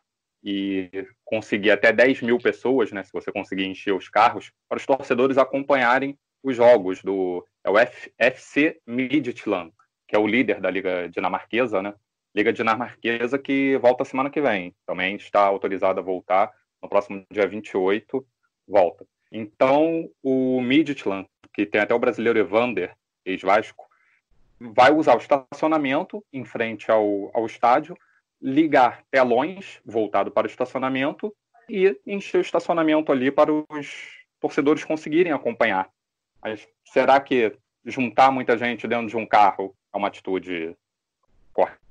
[0.43, 4.87] e conseguir até 10 mil pessoas, né, se você conseguir encher os carros, para os
[4.87, 7.77] torcedores acompanharem os jogos do é o
[8.17, 9.73] FC Midtjylland,
[10.07, 11.95] que é o líder da liga dinamarquesa, né?
[12.37, 14.75] Liga dinamarquesa que volta semana que vem.
[14.85, 18.23] Também está autorizada a voltar no próximo dia 28,
[18.69, 19.07] volta.
[19.33, 22.95] Então, o Midtjylland, que tem até o brasileiro Evander,
[23.25, 23.87] ex-Vasco,
[24.61, 27.97] vai usar o estacionamento em frente ao, ao estádio,
[28.39, 31.35] ligar telões voltado para o estacionamento
[31.67, 35.89] e encher o estacionamento ali para os torcedores conseguirem acompanhar.
[36.43, 40.77] Mas será que juntar muita gente dentro de um carro é uma atitude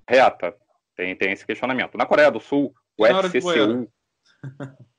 [0.08, 0.56] correta?
[0.96, 1.98] Tem, tem esse questionamento.
[1.98, 3.90] Na Coreia do Sul, o FCCU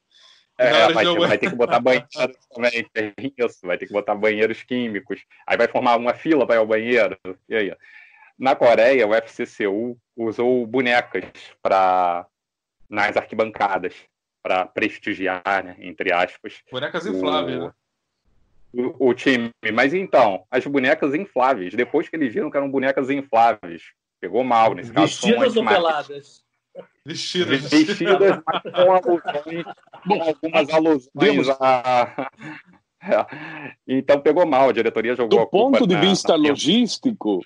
[0.59, 2.07] É, vai, ter, vai ter que botar banheiro
[2.51, 5.23] também, é isso, vai ter que botar banheiros químicos.
[5.47, 7.19] Aí vai formar uma fila para ir ao banheiro.
[7.49, 7.77] E aí?
[8.39, 11.25] Na Coreia, o FCCU usou bonecas
[11.63, 12.27] para
[12.89, 13.95] nas arquibancadas
[14.43, 16.63] para prestigiar, né, entre aspas.
[16.71, 17.73] Bonecas infláveis, o, né?
[18.73, 19.51] O, o, time.
[19.75, 23.83] Mas então, as bonecas infláveis, depois que eles viram que eram bonecas infláveis,
[24.27, 25.07] pegou mal nesse caso.
[25.07, 26.45] Vestidas ou peladas?
[27.05, 27.71] Vestidas.
[27.71, 28.43] Vestidas,
[28.75, 29.65] com alusões,
[30.07, 32.31] com algumas alusões a...
[33.87, 37.41] Então pegou mal, a diretoria jogou Do ponto de na, vista na logístico,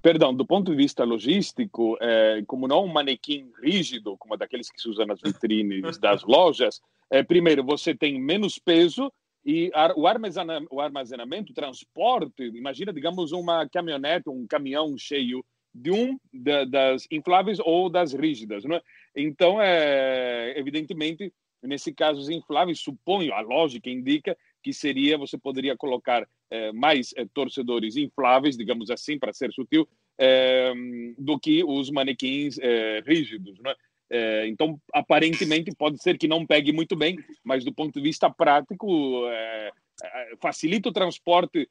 [0.00, 4.80] perdão, do ponto de vista logístico, é, como não um manequim rígido, como daqueles que
[4.80, 9.12] se usam nas vitrines das lojas, é, primeiro, você tem menos peso
[9.44, 15.90] e o armazenamento, o armazenamento, o transporte, imagina, digamos, uma caminhonete, um caminhão cheio de
[15.90, 18.82] um da, das infláveis ou das rígidas, é?
[19.14, 25.76] Então, é, evidentemente, nesse caso, os infláveis, suponho, a lógica indica que seria, você poderia
[25.76, 30.72] colocar é, mais é, torcedores infláveis, digamos assim, para ser sutil, é,
[31.18, 34.48] do que os manequins é, rígidos, é?
[34.48, 39.22] então, aparentemente, pode ser que não pegue muito bem, mas do ponto de vista prático,
[40.40, 41.70] facilita o transporte,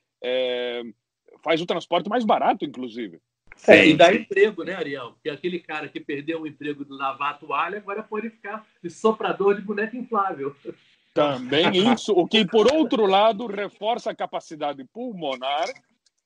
[1.43, 3.19] faz o transporte mais barato, inclusive.
[3.67, 5.11] É, e dá emprego, né, Ariel?
[5.11, 8.89] Porque aquele cara que perdeu o emprego do lavar a toalha agora pode ficar de
[8.89, 10.55] soprador de boneca inflável.
[11.13, 15.67] Também isso, o que, por outro lado, reforça a capacidade pulmonar,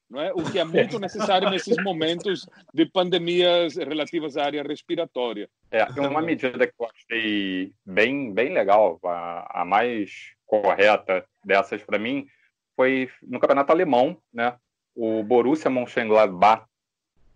[0.09, 0.31] não é?
[0.33, 5.49] o que é muito necessário nesses momentos de pandemias relativas à área respiratória.
[5.71, 11.97] É, uma medida que eu achei bem, bem legal, a, a mais correta dessas para
[11.97, 12.27] mim,
[12.75, 14.55] foi no campeonato alemão, né?
[14.95, 16.65] O Borussia Mönchengladbach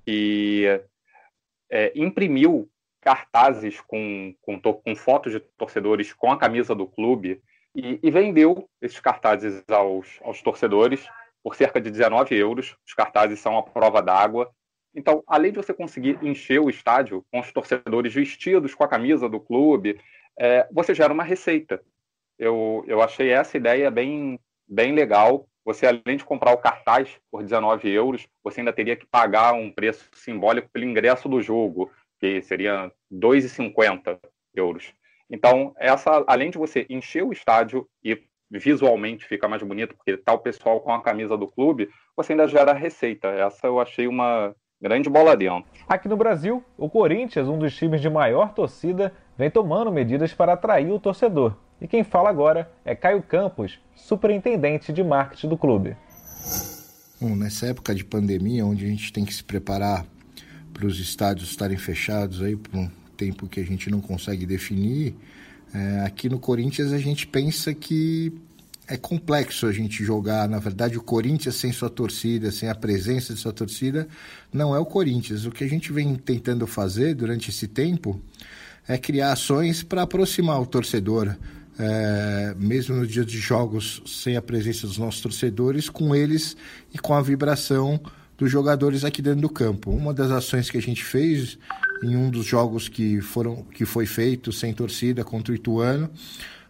[0.07, 0.63] que
[1.69, 2.69] é, imprimiu
[3.01, 7.41] cartazes com, com, com, fotos de torcedores com a camisa do clube
[7.75, 11.05] e, e vendeu esses cartazes aos, aos, torcedores
[11.43, 12.77] por cerca de 19 euros.
[12.87, 14.49] Os cartazes são a prova d'água.
[14.95, 19.27] Então, além de você conseguir encher o estádio com os torcedores vestidos com a camisa
[19.27, 19.99] do clube,
[20.39, 21.83] é, você gera uma receita.
[22.39, 27.43] Eu, eu achei essa ideia bem, bem legal você além de comprar o cartaz por
[27.43, 32.41] 19 euros, você ainda teria que pagar um preço simbólico pelo ingresso do jogo, que
[32.41, 34.17] seria 2,50
[34.55, 34.93] euros.
[35.29, 38.17] Então, essa, além de você encher o estádio e
[38.49, 42.47] visualmente fica mais bonito, porque está o pessoal com a camisa do clube, você ainda
[42.47, 43.27] gera receita.
[43.27, 45.65] Essa eu achei uma grande bola dentro.
[45.85, 50.53] Aqui no Brasil, o Corinthians, um dos times de maior torcida, vem tomando medidas para
[50.53, 51.57] atrair o torcedor.
[51.79, 55.95] E quem fala agora é Caio Campos, superintendente de marketing do clube.
[57.19, 60.05] Bom, nessa época de pandemia, onde a gente tem que se preparar
[60.73, 65.15] para os estádios estarem fechados aí por um tempo que a gente não consegue definir,
[65.73, 68.31] é, aqui no Corinthians a gente pensa que
[68.87, 70.47] é complexo a gente jogar.
[70.47, 74.07] Na verdade, o Corinthians sem sua torcida, sem a presença de sua torcida,
[74.51, 75.45] não é o Corinthians.
[75.45, 78.19] O que a gente vem tentando fazer durante esse tempo
[78.87, 81.35] é criar ações para aproximar o torcedor,
[81.79, 86.57] é, mesmo no dia de jogos sem a presença dos nossos torcedores, com eles
[86.93, 87.99] e com a vibração
[88.37, 89.91] dos jogadores aqui dentro do campo.
[89.91, 91.57] Uma das ações que a gente fez
[92.03, 96.09] em um dos jogos que foram que foi feito sem torcida contra o Ituano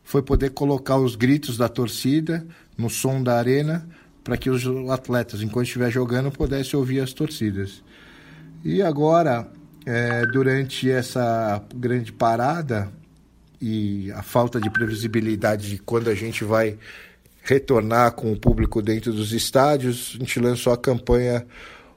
[0.03, 2.45] foi poder colocar os gritos da torcida
[2.77, 3.87] no som da arena
[4.23, 7.83] para que os atletas, enquanto estiver jogando, pudessem ouvir as torcidas.
[8.63, 9.49] E agora,
[9.85, 12.91] é, durante essa grande parada
[13.61, 16.77] e a falta de previsibilidade de quando a gente vai
[17.43, 21.45] retornar com o público dentro dos estádios, a gente lançou a campanha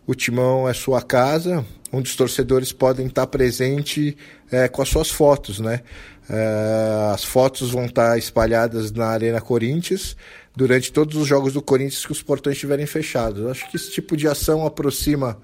[0.07, 4.15] O Timão é Sua Casa, onde os torcedores podem estar presentes
[4.51, 5.81] é, com as suas fotos, né?
[6.29, 10.17] É, as fotos vão estar espalhadas na Arena Corinthians
[10.55, 13.47] durante todos os jogos do Corinthians que os portões estiverem fechados.
[13.47, 15.37] Acho que esse tipo de ação aproxima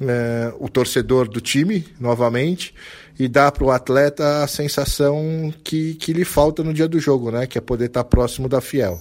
[0.00, 2.74] é, o torcedor do time novamente
[3.22, 7.30] e dá para o atleta a sensação que, que lhe falta no dia do jogo,
[7.30, 7.46] né?
[7.46, 8.98] Que é poder estar próximo da Fiel.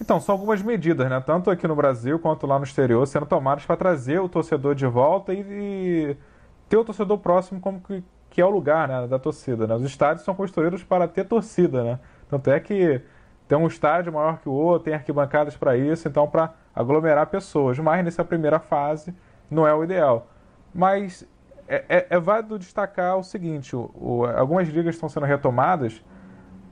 [0.00, 1.20] Então, são algumas medidas, né?
[1.26, 4.86] Tanto aqui no Brasil quanto lá no exterior, sendo tomadas para trazer o torcedor de
[4.86, 6.16] volta e, e,
[6.68, 9.66] ter o torcedor próximo como que, que é o lugar né, da torcida.
[9.66, 9.74] Né?
[9.74, 11.98] Os estádios são construídos para ter torcida, né?
[12.30, 13.00] Tanto é que
[13.48, 17.76] tem um estádio maior que o outro, tem arquibancadas para isso, então para aglomerar pessoas.
[17.80, 19.12] Mas nessa primeira fase
[19.50, 20.28] não é o ideal.
[20.72, 21.26] Mas
[21.68, 26.02] é, é, é válido destacar o seguinte: o, o, algumas ligas estão sendo retomadas,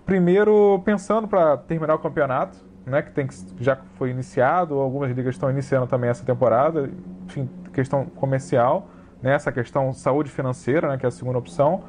[0.05, 5.35] primeiro pensando para terminar o campeonato, né, que, tem que já foi iniciado, algumas ligas
[5.35, 6.91] estão iniciando também essa temporada,
[7.27, 8.89] enfim, questão comercial,
[9.23, 11.83] né, essa questão saúde financeira, né, que é a segunda opção,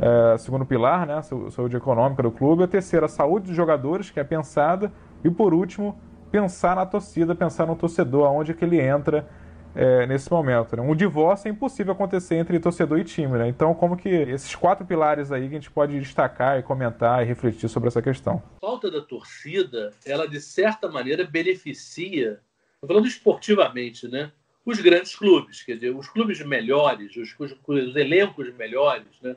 [0.00, 4.20] é, segundo pilar, né, saúde econômica do clube, a terceira, a saúde dos jogadores, que
[4.20, 5.96] é pensada, e por último,
[6.30, 9.26] pensar na torcida, pensar no torcedor, aonde que ele entra
[9.74, 10.76] é, nesse momento.
[10.76, 10.82] Né?
[10.82, 13.38] Um divórcio é impossível acontecer entre torcedor e time.
[13.38, 13.48] Né?
[13.48, 17.26] Então, como que esses quatro pilares aí que a gente pode destacar e comentar e
[17.26, 18.42] refletir sobre essa questão?
[18.56, 22.40] A falta da torcida, ela de certa maneira beneficia,
[22.86, 24.30] falando esportivamente, né?
[24.64, 29.36] os grandes clubes, quer dizer, os clubes melhores, os, os, os elencos melhores, né?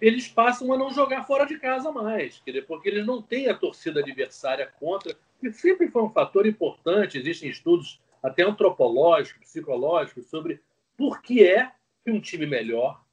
[0.00, 4.00] eles passam a não jogar fora de casa mais, porque eles não têm a torcida
[4.00, 10.58] adversária contra, que sempre foi um fator importante, existem estudos até antropológico, psicológico, sobre
[10.96, 11.70] por que é
[12.02, 13.04] que um time melhor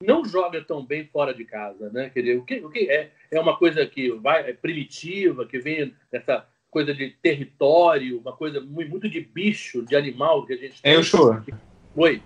[0.00, 2.08] não joga tão bem fora de casa, né?
[2.08, 5.58] Quer dizer, o que, o que é, é uma coisa que vai é primitiva, que
[5.58, 10.80] vem dessa coisa de território, uma coisa muito de bicho, de animal que a gente
[10.80, 10.92] tem.
[10.92, 11.02] É, eu
[11.96, 12.22] Oi.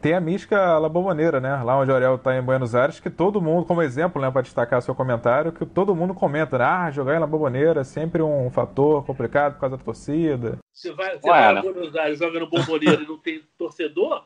[0.00, 1.62] Tem a mística La Bombonera, né?
[1.62, 4.42] Lá onde o Ariel está em Buenos Aires, que todo mundo, como exemplo, né, para
[4.42, 6.64] destacar seu comentário, que todo mundo comenta, né?
[6.64, 10.58] Ah, jogar em La Bombonera é sempre um fator complicado por causa da torcida.
[10.72, 14.24] Você vai, você vai a Buenos Aires, joga no Bombonera e não tem torcedor,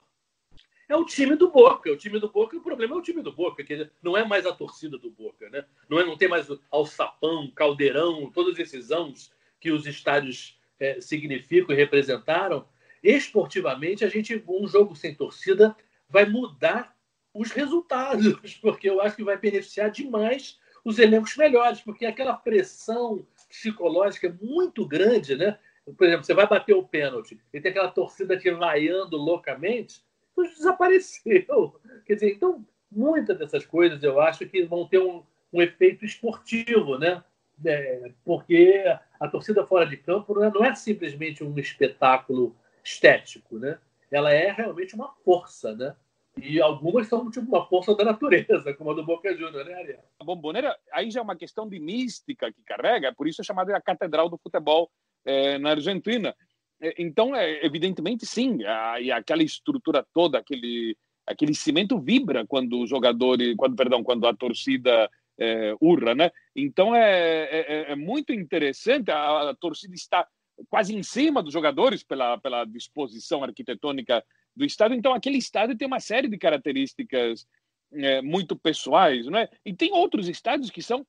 [0.92, 1.90] é o time do Boca.
[1.90, 4.44] O time do Boca, o problema é o time do Boca, que não é mais
[4.44, 5.64] a torcida do Boca, né?
[5.88, 11.00] Não, é, não tem mais o alçapão, caldeirão, todos esses anos que os estádios é,
[11.00, 12.66] significam e representaram
[13.02, 15.76] esportivamente, a gente um jogo sem torcida
[16.08, 16.94] vai mudar
[17.34, 23.24] os resultados, porque eu acho que vai beneficiar demais os elencos melhores, porque aquela pressão
[23.48, 25.58] psicológica muito grande, né?
[25.96, 30.02] Por exemplo, você vai bater o pênalti e tem aquela torcida te vaiando loucamente,
[30.38, 31.80] isso desapareceu.
[32.06, 36.98] Quer dizer, então, muitas dessas coisas eu acho que vão ter um, um efeito esportivo,
[36.98, 37.22] né?
[37.64, 38.84] É, porque
[39.20, 43.78] a torcida fora de campo não é, não é simplesmente um espetáculo estético, né?
[44.10, 45.94] Ela é realmente uma força, né?
[46.36, 50.04] E algumas são tipo uma força da natureza, como a do Boca Juniors, né, Ariel?
[50.18, 53.76] A Bombonera, aí já é uma questão de mística que carrega, por isso é chamada
[53.76, 54.90] a catedral do futebol
[55.24, 56.34] é, na Argentina.
[56.80, 62.78] É, então, é, evidentemente, sim, a, e aquela estrutura toda, aquele, aquele cimento vibra quando
[62.78, 66.30] o jogador, quando, perdão, quando a torcida é, urra, né?
[66.56, 70.26] Então, é, é, é muito interessante, a, a torcida está
[70.68, 74.96] quase em cima dos jogadores pela, pela disposição arquitetônica do estádio.
[74.96, 77.46] Então, aquele estádio tem uma série de características
[77.92, 79.48] é, muito pessoais, não é?
[79.64, 81.06] E tem outros estádios que são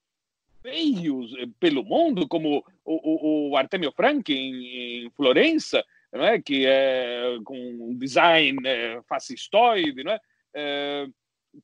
[0.61, 6.41] feios é, pelo mundo, como o, o, o Artemio Frank em, em, Florença, não é?
[6.41, 10.19] Que é com um design é, fascistoide, não é?
[10.53, 11.07] é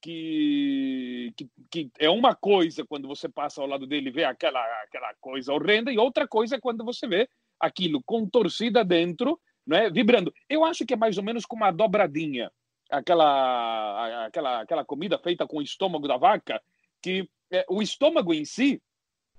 [0.01, 4.61] que, que, que, é uma coisa quando você passa ao lado dele e vê aquela,
[4.83, 7.27] aquela coisa horrenda, e outra coisa quando você vê
[7.59, 10.33] aquilo com torcida dentro, né, vibrando.
[10.49, 12.51] Eu acho que é mais ou menos como a dobradinha,
[12.89, 16.61] aquela, aquela, aquela comida feita com o estômago da vaca,
[17.01, 18.81] que é, o estômago em si,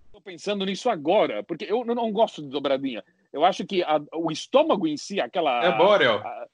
[0.06, 3.04] estou pensando nisso agora, porque eu não gosto de dobradinha.
[3.32, 5.64] Eu acho que a, o estômago em si, aquela.
[5.64, 6.14] É bóreo.
[6.14, 6.46] A,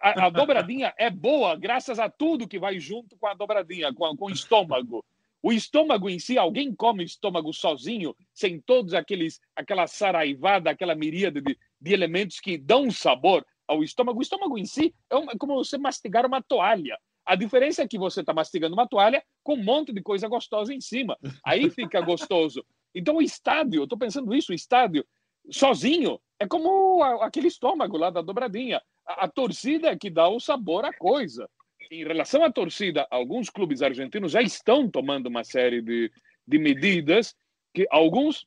[0.00, 4.16] a, a, dobradinha é boa graças a tudo que vai junto com a dobradinha, com,
[4.16, 5.04] com o estômago.
[5.42, 11.40] O estômago em si, alguém come estômago sozinho, sem todos aqueles, aquela saraivada, aquela miríade
[11.40, 14.18] de, de elementos que dão sabor ao estômago.
[14.18, 16.98] O estômago em si é, uma, é como você mastigar uma toalha.
[17.24, 20.72] A diferença é que você está mastigando uma toalha com um monte de coisa gostosa
[20.72, 21.16] em cima.
[21.44, 22.64] Aí fica gostoso.
[22.94, 25.06] Então, o estádio, eu estou pensando isso, o estádio,
[25.50, 28.80] sozinho, é como aquele estômago lá da dobradinha.
[29.06, 31.48] A, a torcida é que dá o sabor à coisa.
[31.90, 36.10] Em relação à torcida, alguns clubes argentinos já estão tomando uma série de,
[36.46, 37.34] de medidas
[37.72, 38.46] que alguns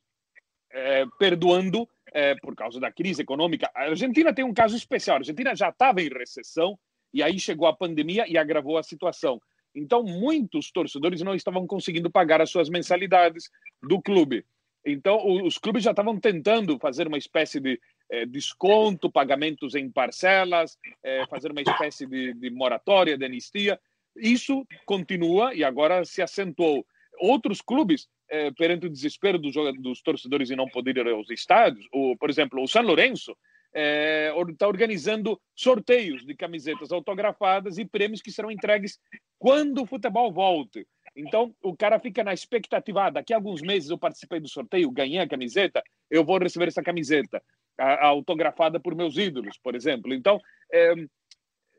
[0.70, 3.70] é, perdoando é, por causa da crise econômica.
[3.74, 5.16] A Argentina tem um caso especial.
[5.16, 6.78] A Argentina já estava em recessão
[7.12, 9.40] e aí chegou a pandemia e agravou a situação.
[9.74, 13.50] Então, muitos torcedores não estavam conseguindo pagar as suas mensalidades
[13.82, 14.44] do clube.
[14.84, 17.80] Então, os clubes já estavam tentando fazer uma espécie de
[18.12, 23.80] é, desconto, pagamentos em parcelas, é, fazer uma espécie de, de moratória, de anistia.
[24.14, 26.86] Isso continua e agora se acentuou.
[27.18, 31.86] Outros clubes, é, perante o desespero dos, dos, torcedores e não poder ir aos estádios,
[31.90, 33.34] o, por exemplo, o São Lourenço
[33.74, 38.98] está organizando sorteios de camisetas autografadas e prêmios que serão entregues
[39.38, 40.86] quando o futebol volte.
[41.16, 44.90] Então, o cara fica na expectativa, ah, daqui a alguns meses eu participei do sorteio,
[44.90, 47.42] ganhei a camiseta, eu vou receber essa camiseta
[47.78, 50.12] autografada por meus ídolos, por exemplo.
[50.14, 50.40] Então,
[50.72, 50.94] é,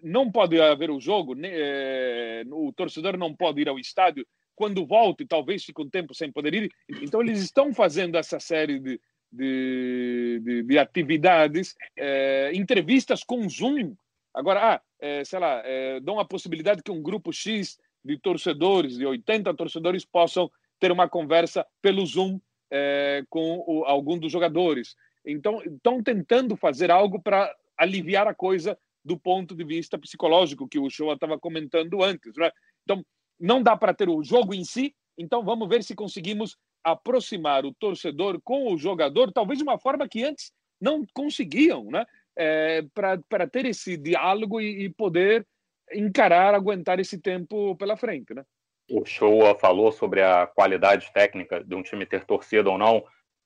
[0.02, 4.26] não pode haver o jogo, é, o torcedor não pode ir ao estádio
[4.56, 6.72] quando volte, talvez fique um tempo sem poder ir.
[7.02, 9.00] Então, eles estão fazendo essa série de,
[9.32, 13.96] de, de, de atividades, é, entrevistas com Zoom.
[14.34, 18.98] Agora, ah, é, sei lá, é, dão a possibilidade que um grupo X de torcedores,
[18.98, 22.40] de 80 torcedores, possam ter uma conversa pelo Zoom
[22.70, 24.96] é, com o, algum dos jogadores.
[25.26, 30.80] Então, estão tentando fazer algo para aliviar a coisa do ponto de vista psicológico que
[30.80, 32.34] o Show estava comentando antes.
[32.36, 32.50] Né?
[32.84, 33.04] Então,
[33.40, 37.74] não dá para ter o jogo em si, então vamos ver se conseguimos aproximar o
[37.74, 42.06] torcedor com o jogador, talvez de uma forma que antes não conseguiam, né?
[42.36, 42.84] É,
[43.30, 45.48] para ter esse diálogo e, e poder
[45.94, 48.44] encarar, aguentar esse tempo pela frente, né?
[48.90, 53.04] O Showa falou sobre a qualidade técnica de um time ter torcida ou não.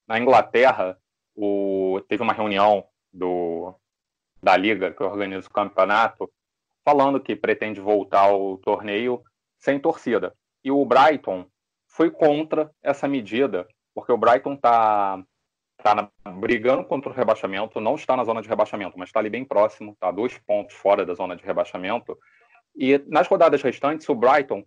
[0.08, 0.98] Na Inglaterra,
[1.38, 2.02] o...
[2.10, 2.84] teve uma reunião
[3.14, 3.74] do...
[4.42, 6.30] da liga que organiza o campeonato
[6.84, 9.22] falando que pretende voltar ao torneio
[9.60, 10.34] sem torcida.
[10.64, 11.46] E o Brighton
[11.88, 15.24] foi contra essa medida, porque o Brighton está
[15.84, 16.10] tá
[16.40, 19.92] brigando contra o rebaixamento, não está na zona de rebaixamento, mas está ali bem próximo,
[19.92, 22.18] está dois pontos fora da zona de rebaixamento.
[22.76, 24.64] E nas rodadas restantes, o Brighton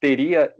[0.00, 0.54] teria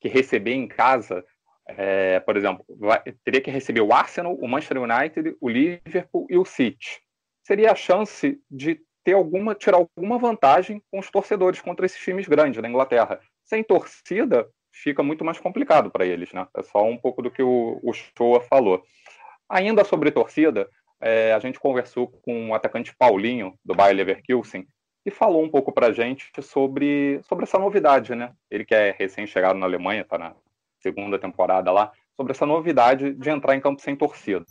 [0.00, 1.24] que receber em casa,
[1.68, 6.38] é, por exemplo, vai, teria que receber o Arsenal, o Manchester United, o Liverpool e
[6.38, 7.00] o City.
[7.44, 12.26] Seria a chance de ter alguma, tirar alguma vantagem com os torcedores contra esses times
[12.26, 13.20] grandes da Inglaterra.
[13.44, 16.46] Sem torcida, fica muito mais complicado para eles, né?
[16.56, 18.82] É só um pouco do que o, o Shoa falou.
[19.48, 20.68] Ainda sobre torcida,
[21.00, 24.66] é, a gente conversou com o atacante Paulinho, do Bayer Leverkusen,
[25.04, 28.32] e falou um pouco para a gente sobre, sobre essa novidade, né?
[28.50, 30.34] Ele que é recém-chegado na Alemanha, está na
[30.80, 34.44] segunda temporada lá, sobre essa novidade de entrar em campo sem torcida.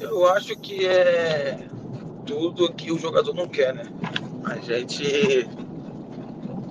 [0.00, 1.58] Eu acho que é
[2.26, 3.84] tudo que o jogador não quer, né?
[4.44, 5.48] A gente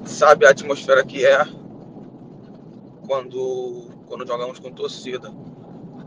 [0.06, 1.46] sabe a atmosfera que é
[3.06, 5.32] quando, quando jogamos com torcida.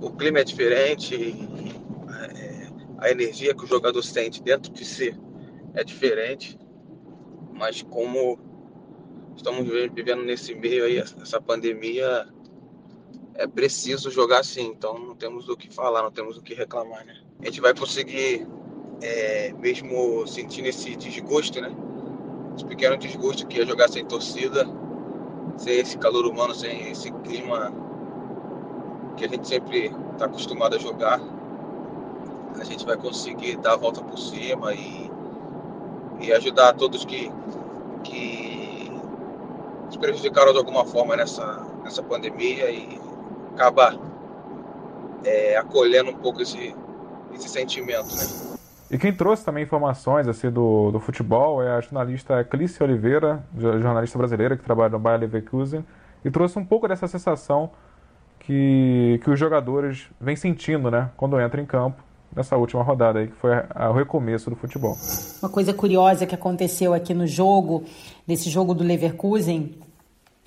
[0.00, 1.34] O clima é diferente,
[2.28, 5.16] é, a energia que o jogador sente dentro de si
[5.74, 6.58] é diferente
[7.54, 8.38] mas como
[9.36, 12.26] estamos vivendo nesse meio aí, essa pandemia,
[13.34, 17.04] é preciso jogar assim, então não temos o que falar, não temos o que reclamar,
[17.04, 17.16] né?
[17.42, 18.46] A gente vai conseguir,
[19.02, 21.74] é, mesmo sentindo esse desgosto, né?
[22.54, 24.66] Esse pequeno desgosto que é jogar sem torcida,
[25.56, 27.72] sem esse calor humano, sem esse clima
[29.16, 31.20] que a gente sempre está acostumado a jogar,
[32.58, 35.10] a gente vai conseguir dar a volta por cima e
[36.20, 37.30] e ajudar todos que,
[38.02, 38.90] que
[39.90, 43.00] se prejudicaram de alguma forma nessa, nessa pandemia e
[43.54, 43.96] acabar
[45.24, 46.74] é, acolhendo um pouco esse,
[47.32, 48.54] esse sentimento, né?
[48.90, 54.18] E quem trouxe também informações assim, do, do futebol é a jornalista Clícia Oliveira, jornalista
[54.18, 55.84] brasileira que trabalha no Bayer Leverkusen,
[56.24, 57.70] e trouxe um pouco dessa sensação
[58.38, 62.02] que, que os jogadores vêm sentindo né, quando entram em campo
[62.36, 64.96] nessa última rodada aí, que foi o recomeço do futebol.
[65.40, 67.84] Uma coisa curiosa que aconteceu aqui no jogo,
[68.26, 69.78] nesse jogo do Leverkusen,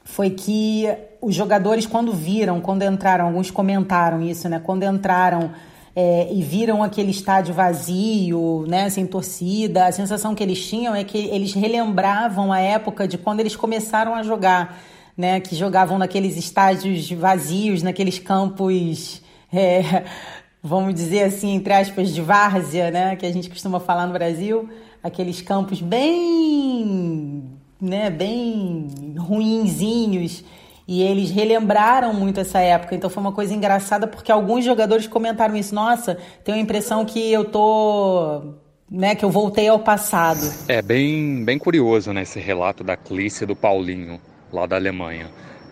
[0.07, 0.87] foi que
[1.21, 4.57] os jogadores, quando viram, quando entraram, alguns comentaram isso, né?
[4.57, 5.51] Quando entraram
[5.93, 11.03] é, e viram aquele estádio vazio, né, sem torcida, a sensação que eles tinham é
[11.03, 14.79] que eles relembravam a época de quando eles começaram a jogar,
[15.15, 15.41] né?
[15.41, 19.21] Que jogavam naqueles estádios vazios, naqueles campos.
[19.51, 20.05] É,
[20.63, 24.69] vamos dizer assim, entre aspas, de várzea, né, que a gente costuma falar no Brasil,
[25.03, 30.43] aqueles campos bem, né, bem ruinzinhos.
[30.88, 35.55] E eles relembraram muito essa época, então foi uma coisa engraçada porque alguns jogadores comentaram
[35.57, 35.75] isso.
[35.75, 38.53] Nossa, tenho a impressão que eu tô
[38.89, 40.39] né, que eu voltei ao passado.
[40.67, 44.19] É bem, bem curioso né, esse relato da Clice e do Paulinho,
[44.51, 45.28] lá da Alemanha.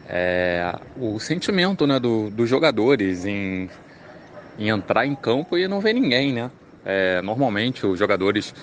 [0.07, 3.69] É, o sentimento né, do, dos jogadores em,
[4.59, 6.51] em entrar em campo e não ver ninguém, né?
[6.85, 8.53] É, normalmente os jogadores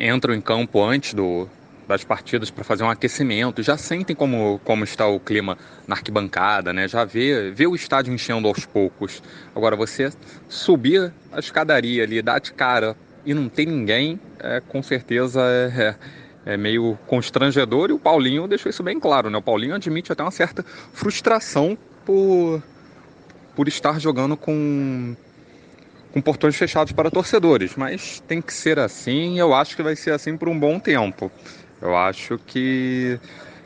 [0.00, 1.48] entram em campo antes do,
[1.90, 6.72] das partidas para fazer um aquecimento, já sentem como, como está o clima na arquibancada,
[6.72, 6.86] né?
[6.86, 9.22] Já vê, vê o estádio enchendo aos poucos.
[9.54, 10.10] Agora você
[10.48, 15.96] subir a escadaria ali, dar de cara e não tem ninguém, é, com certeza é,
[16.46, 19.36] é, é, meio constrangedor e o Paulinho deixou isso bem claro, né?
[19.36, 22.62] O Paulinho admite até uma certa frustração por,
[23.54, 25.14] por estar jogando com,
[26.12, 29.96] com portões fechados para torcedores, mas tem que ser assim e eu acho que vai
[29.96, 31.30] ser assim por um bom tempo.
[31.80, 33.18] Eu acho que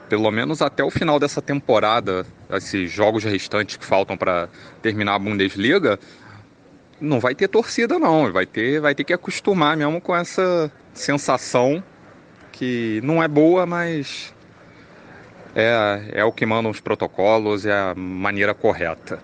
[0.08, 4.48] pelo menos até o final dessa temporada, esses jogos restantes que faltam para
[4.82, 5.98] terminar a Bundesliga,
[7.00, 11.82] não vai ter torcida não, vai ter, vai ter que acostumar mesmo com essa sensação
[12.52, 14.32] que não é boa, mas
[15.54, 19.20] é, é o que mandam os protocolos, é a maneira correta.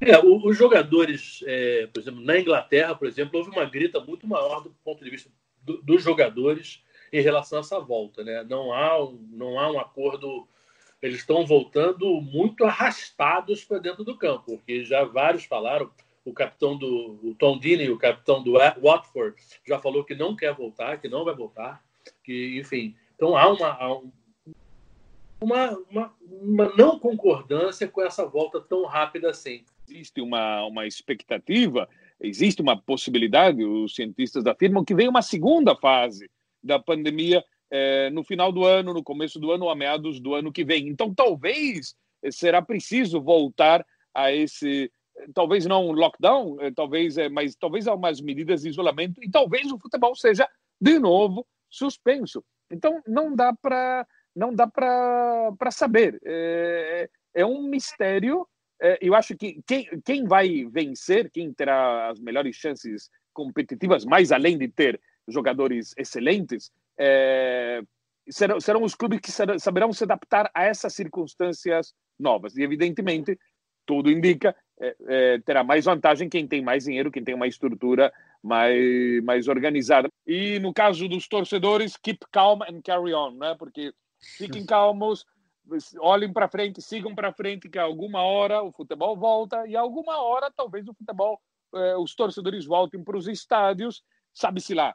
[0.00, 4.62] É, os jogadores, é, por exemplo, na Inglaterra, por exemplo, houve uma grita muito maior
[4.62, 5.28] do ponto de vista
[5.62, 6.80] do, dos jogadores
[7.12, 8.44] em relação a essa volta, né?
[8.44, 8.96] Não há,
[9.30, 10.46] não há um acordo.
[11.02, 15.90] Eles estão voltando muito arrastados para dentro do campo, porque já vários falaram
[16.24, 19.34] o capitão do o Tom Dini, o capitão do Watford,
[19.66, 21.82] já falou que não quer voltar, que não vai voltar,
[22.22, 22.94] que enfim.
[23.16, 24.00] Então há uma, há
[25.40, 29.64] uma, uma, uma não concordância com essa volta tão rápida assim.
[29.88, 31.88] Existe uma, uma expectativa,
[32.20, 36.30] existe uma possibilidade, os cientistas afirmam que vem uma segunda fase
[36.62, 40.34] da pandemia é, no final do ano, no começo do ano ou a meados do
[40.34, 40.88] ano que vem.
[40.88, 41.94] Então, talvez
[42.30, 43.84] será preciso voltar
[44.14, 44.90] a esse
[45.34, 49.70] talvez não um lockdown, eh, talvez, é, mas talvez algumas medidas de isolamento e talvez
[49.70, 50.48] o futebol seja
[50.80, 52.44] de novo suspenso.
[52.70, 56.18] Então não dá para não dá para saber.
[56.24, 58.46] É, é, um mistério.
[58.80, 64.32] É, eu acho que quem, quem vai vencer, quem terá as melhores chances competitivas, mais
[64.32, 65.00] além de ter
[65.32, 67.82] jogadores excelentes, é,
[68.28, 72.56] serão, serão os clubes que saberão se adaptar a essas circunstâncias novas.
[72.56, 73.38] E evidentemente
[73.86, 78.12] tudo indica é, é, terá mais vantagem quem tem mais dinheiro, quem tem uma estrutura
[78.42, 80.08] mais, mais organizada.
[80.26, 83.54] E no caso dos torcedores, keep calm and carry on, né?
[83.58, 83.92] Porque
[84.38, 85.26] fiquem calmos,
[85.98, 90.50] olhem para frente, sigam para frente, que alguma hora o futebol volta e alguma hora
[90.54, 91.40] talvez o futebol,
[91.74, 94.02] é, os torcedores voltem para os estádios,
[94.32, 94.94] sabe-se lá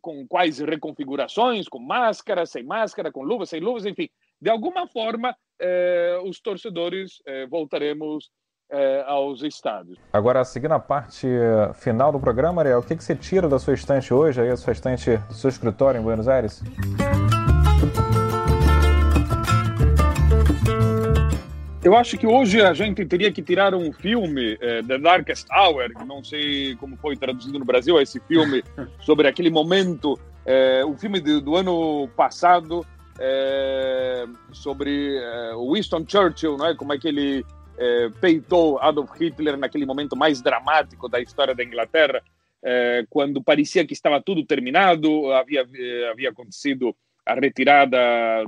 [0.00, 4.08] com quais reconfigurações, com máscara, sem máscara, com luvas, sem luvas, enfim,
[4.40, 8.30] de alguma forma é, os torcedores é, voltaremos
[8.70, 9.98] é, aos estádios.
[10.12, 11.26] Agora, seguindo a parte
[11.74, 14.56] final do programa, Ariel, o que, que você tira da sua estante hoje, aí, a
[14.56, 16.62] sua estante do seu escritório em Buenos Aires?
[21.84, 25.92] Eu acho que hoje a gente teria que tirar um filme, é, The Darkest Hour,
[26.06, 28.64] não sei como foi traduzido no Brasil, esse filme
[29.04, 32.86] sobre aquele momento, é, o filme do, do ano passado,
[33.20, 36.74] é, sobre é, Winston Churchill, não é?
[36.74, 37.44] como é que ele
[37.76, 42.22] é, peitou Adolf Hitler naquele momento mais dramático da história da Inglaterra,
[43.10, 45.68] quando parecia que estava tudo terminado, havia,
[46.10, 47.98] havia acontecido a retirada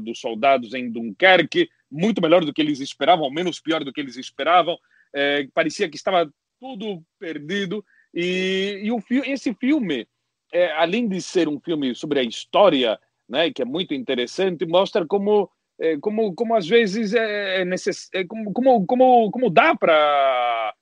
[0.01, 4.17] dos soldados em Dunkerque, muito melhor do que eles esperavam, menos pior do que eles
[4.17, 4.77] esperavam,
[5.15, 6.31] é, parecia que estava
[6.61, 7.85] tudo perdido,
[8.15, 10.09] e, e o, esse filme,
[10.53, 15.07] é, além de ser um filme sobre a história, né, que é muito interessante, mostra
[15.07, 18.09] como é, como, como às vezes é, é necess...
[18.15, 20.75] É, como, como, como, como dá para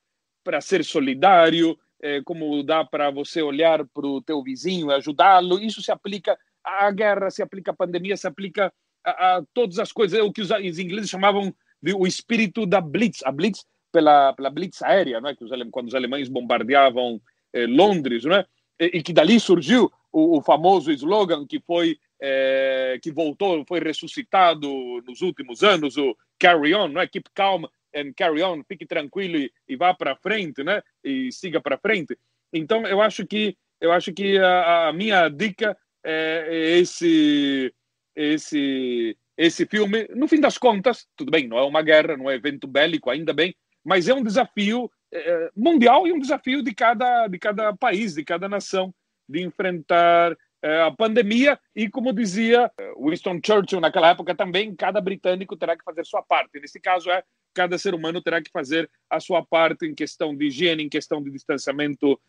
[0.43, 5.59] para ser solidário, é, como dá para você olhar para o teu vizinho e ajudá-lo.
[5.59, 8.71] Isso se aplica à guerra, se aplica à pandemia, se aplica
[9.05, 10.17] a, a todas as coisas.
[10.17, 14.33] É o que os, os, ingleses chamavam de o espírito da Blitz, a Blitz pela,
[14.33, 15.35] pela Blitz aérea, não é?
[15.35, 17.21] que os, quando os alemães bombardeavam
[17.53, 18.45] eh, Londres, não é?
[18.79, 23.79] E, e, que dali surgiu o, o famoso slogan que foi é, que voltou, foi
[23.79, 24.67] ressuscitado
[25.05, 27.07] nos últimos anos, o carry on, não é?
[27.07, 30.81] Keep calm and carry on, fique tranquilo e, e vá para frente, né?
[31.03, 32.17] E siga para frente.
[32.51, 37.73] Então, eu acho que eu acho que a, a minha dica é, é esse
[38.15, 40.07] esse esse filme.
[40.15, 43.33] No fim das contas, tudo bem, não é uma guerra, não é evento bélico, ainda
[43.33, 43.53] bem,
[43.83, 48.23] mas é um desafio é, mundial e um desafio de cada de cada país, de
[48.23, 48.93] cada nação,
[49.27, 55.55] de enfrentar é, a pandemia e, como dizia Winston Churchill naquela época também, cada britânico
[55.55, 56.59] terá que fazer sua parte.
[56.59, 60.47] Nesse caso, é cada ser humano terá que fazer a sua parte em questão de
[60.47, 62.19] higiene, em questão de distanciamento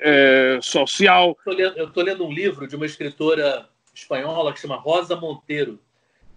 [0.00, 1.36] é, social.
[1.46, 5.80] Eu estou lendo um livro de uma escritora espanhola que chama Rosa Monteiro.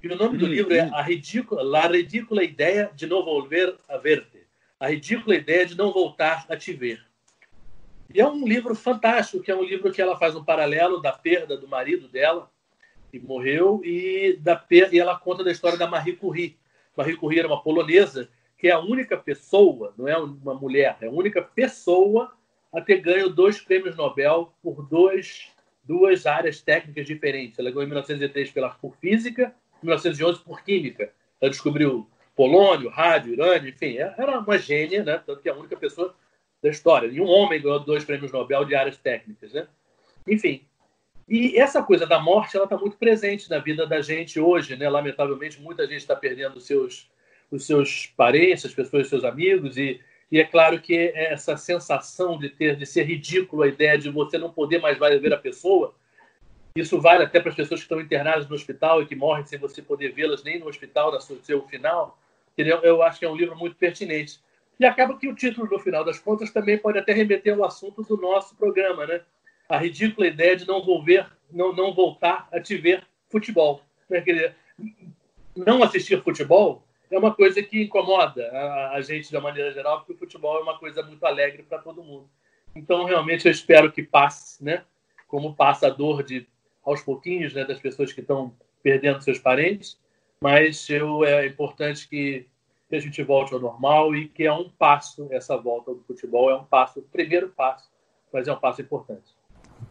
[0.02, 0.96] E o nome do hum, livro é hum.
[0.96, 4.46] a ridícula, La ridícula ideia de não volver a verte.
[4.80, 7.04] A ridícula ideia de não voltar a te ver.
[8.14, 11.12] E é um livro fantástico, que é um livro que ela faz um paralelo da
[11.12, 12.50] perda do marido dela,
[13.12, 14.94] que morreu, e, da per...
[14.94, 16.58] e ela conta da história da Marie Curie.
[16.96, 21.08] Marie Curie era uma polonesa que é a única pessoa, não é uma mulher, é
[21.08, 22.34] a única pessoa
[22.74, 25.52] a ter ganho dois prêmios Nobel por dois,
[25.88, 27.58] duas áreas técnicas diferentes.
[27.58, 31.12] Ela ganhou em 1903 pela, por física, em 1911 por química.
[31.40, 35.22] Ela descobriu polônio, rádio, urânio, enfim, é, era uma gênia, né?
[35.26, 36.14] tanto que é a única pessoa
[36.62, 37.08] da história.
[37.08, 39.54] E um homem ganhou dois prêmios Nobel de áreas técnicas.
[39.54, 39.68] Né?
[40.28, 40.64] Enfim,
[41.28, 44.76] e essa coisa da morte ela está muito presente na vida da gente hoje.
[44.76, 44.90] Né?
[44.90, 47.10] Lamentavelmente, muita gente está perdendo os seus,
[47.50, 50.00] os seus parentes, as pessoas, seus amigos, e
[50.32, 54.38] e é claro que essa sensação de ter de ser ridículo a ideia de você
[54.38, 55.96] não poder mais ver a pessoa,
[56.76, 59.58] isso vale até para as pessoas que estão internadas no hospital e que morrem sem
[59.58, 62.20] você poder vê-las nem no hospital, no seu final.
[62.56, 64.40] Eu acho que é um livro muito pertinente.
[64.80, 68.04] E acaba que o título, no final das contas, também pode até remeter ao assunto
[68.04, 69.22] do nosso programa, né?
[69.68, 73.82] A ridícula ideia de não, volver, não, não voltar a te ver futebol.
[74.08, 74.22] Né?
[74.22, 74.56] Quer dizer,
[75.56, 80.00] não assistir futebol é uma coisa que incomoda a, a, gente de uma maneira geral,
[80.00, 82.30] porque o futebol é uma coisa muito alegre para todo mundo.
[82.76, 84.84] Então, realmente, eu espero que passe, né?
[85.28, 86.48] Como passa a dor de,
[86.84, 90.00] aos pouquinhos, né, das pessoas que estão perdendo seus parentes,
[90.42, 92.48] mas eu, é importante que,
[92.90, 96.50] que a gente volte ao normal e que é um passo, essa volta do futebol
[96.50, 97.90] é um passo, primeiro passo,
[98.32, 99.36] mas é um passo importante.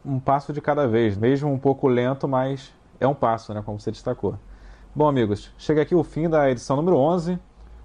[0.05, 3.79] Um passo de cada vez, mesmo um pouco lento, mas é um passo, né, como
[3.79, 4.39] você destacou.
[4.97, 7.39] Bom, amigos, chega aqui o fim da edição número 11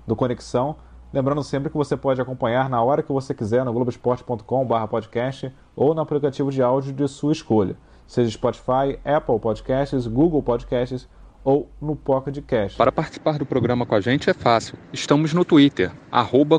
[0.08, 0.78] do Conexão.
[1.12, 6.00] Lembrando sempre que você pode acompanhar na hora que você quiser no globesport.com/podcast ou no
[6.00, 7.76] aplicativo de áudio de sua escolha,
[8.08, 11.06] seja Spotify, Apple Podcasts, Google Podcasts
[11.44, 12.78] ou no Pocket Cast.
[12.78, 14.78] Para participar do programa com a gente é fácil.
[14.94, 15.92] Estamos no Twitter,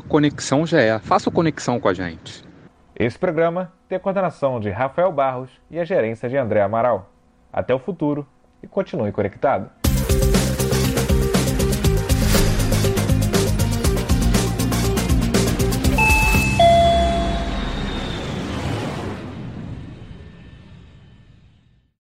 [0.07, 0.99] ConexãoGE.
[1.01, 2.47] Faça o conexão com a gente.
[2.95, 7.09] Esse programa tem a coordenação de Rafael Barros e a gerência de André Amaral.
[7.51, 8.23] Até o futuro
[8.61, 9.82] e continue conectado.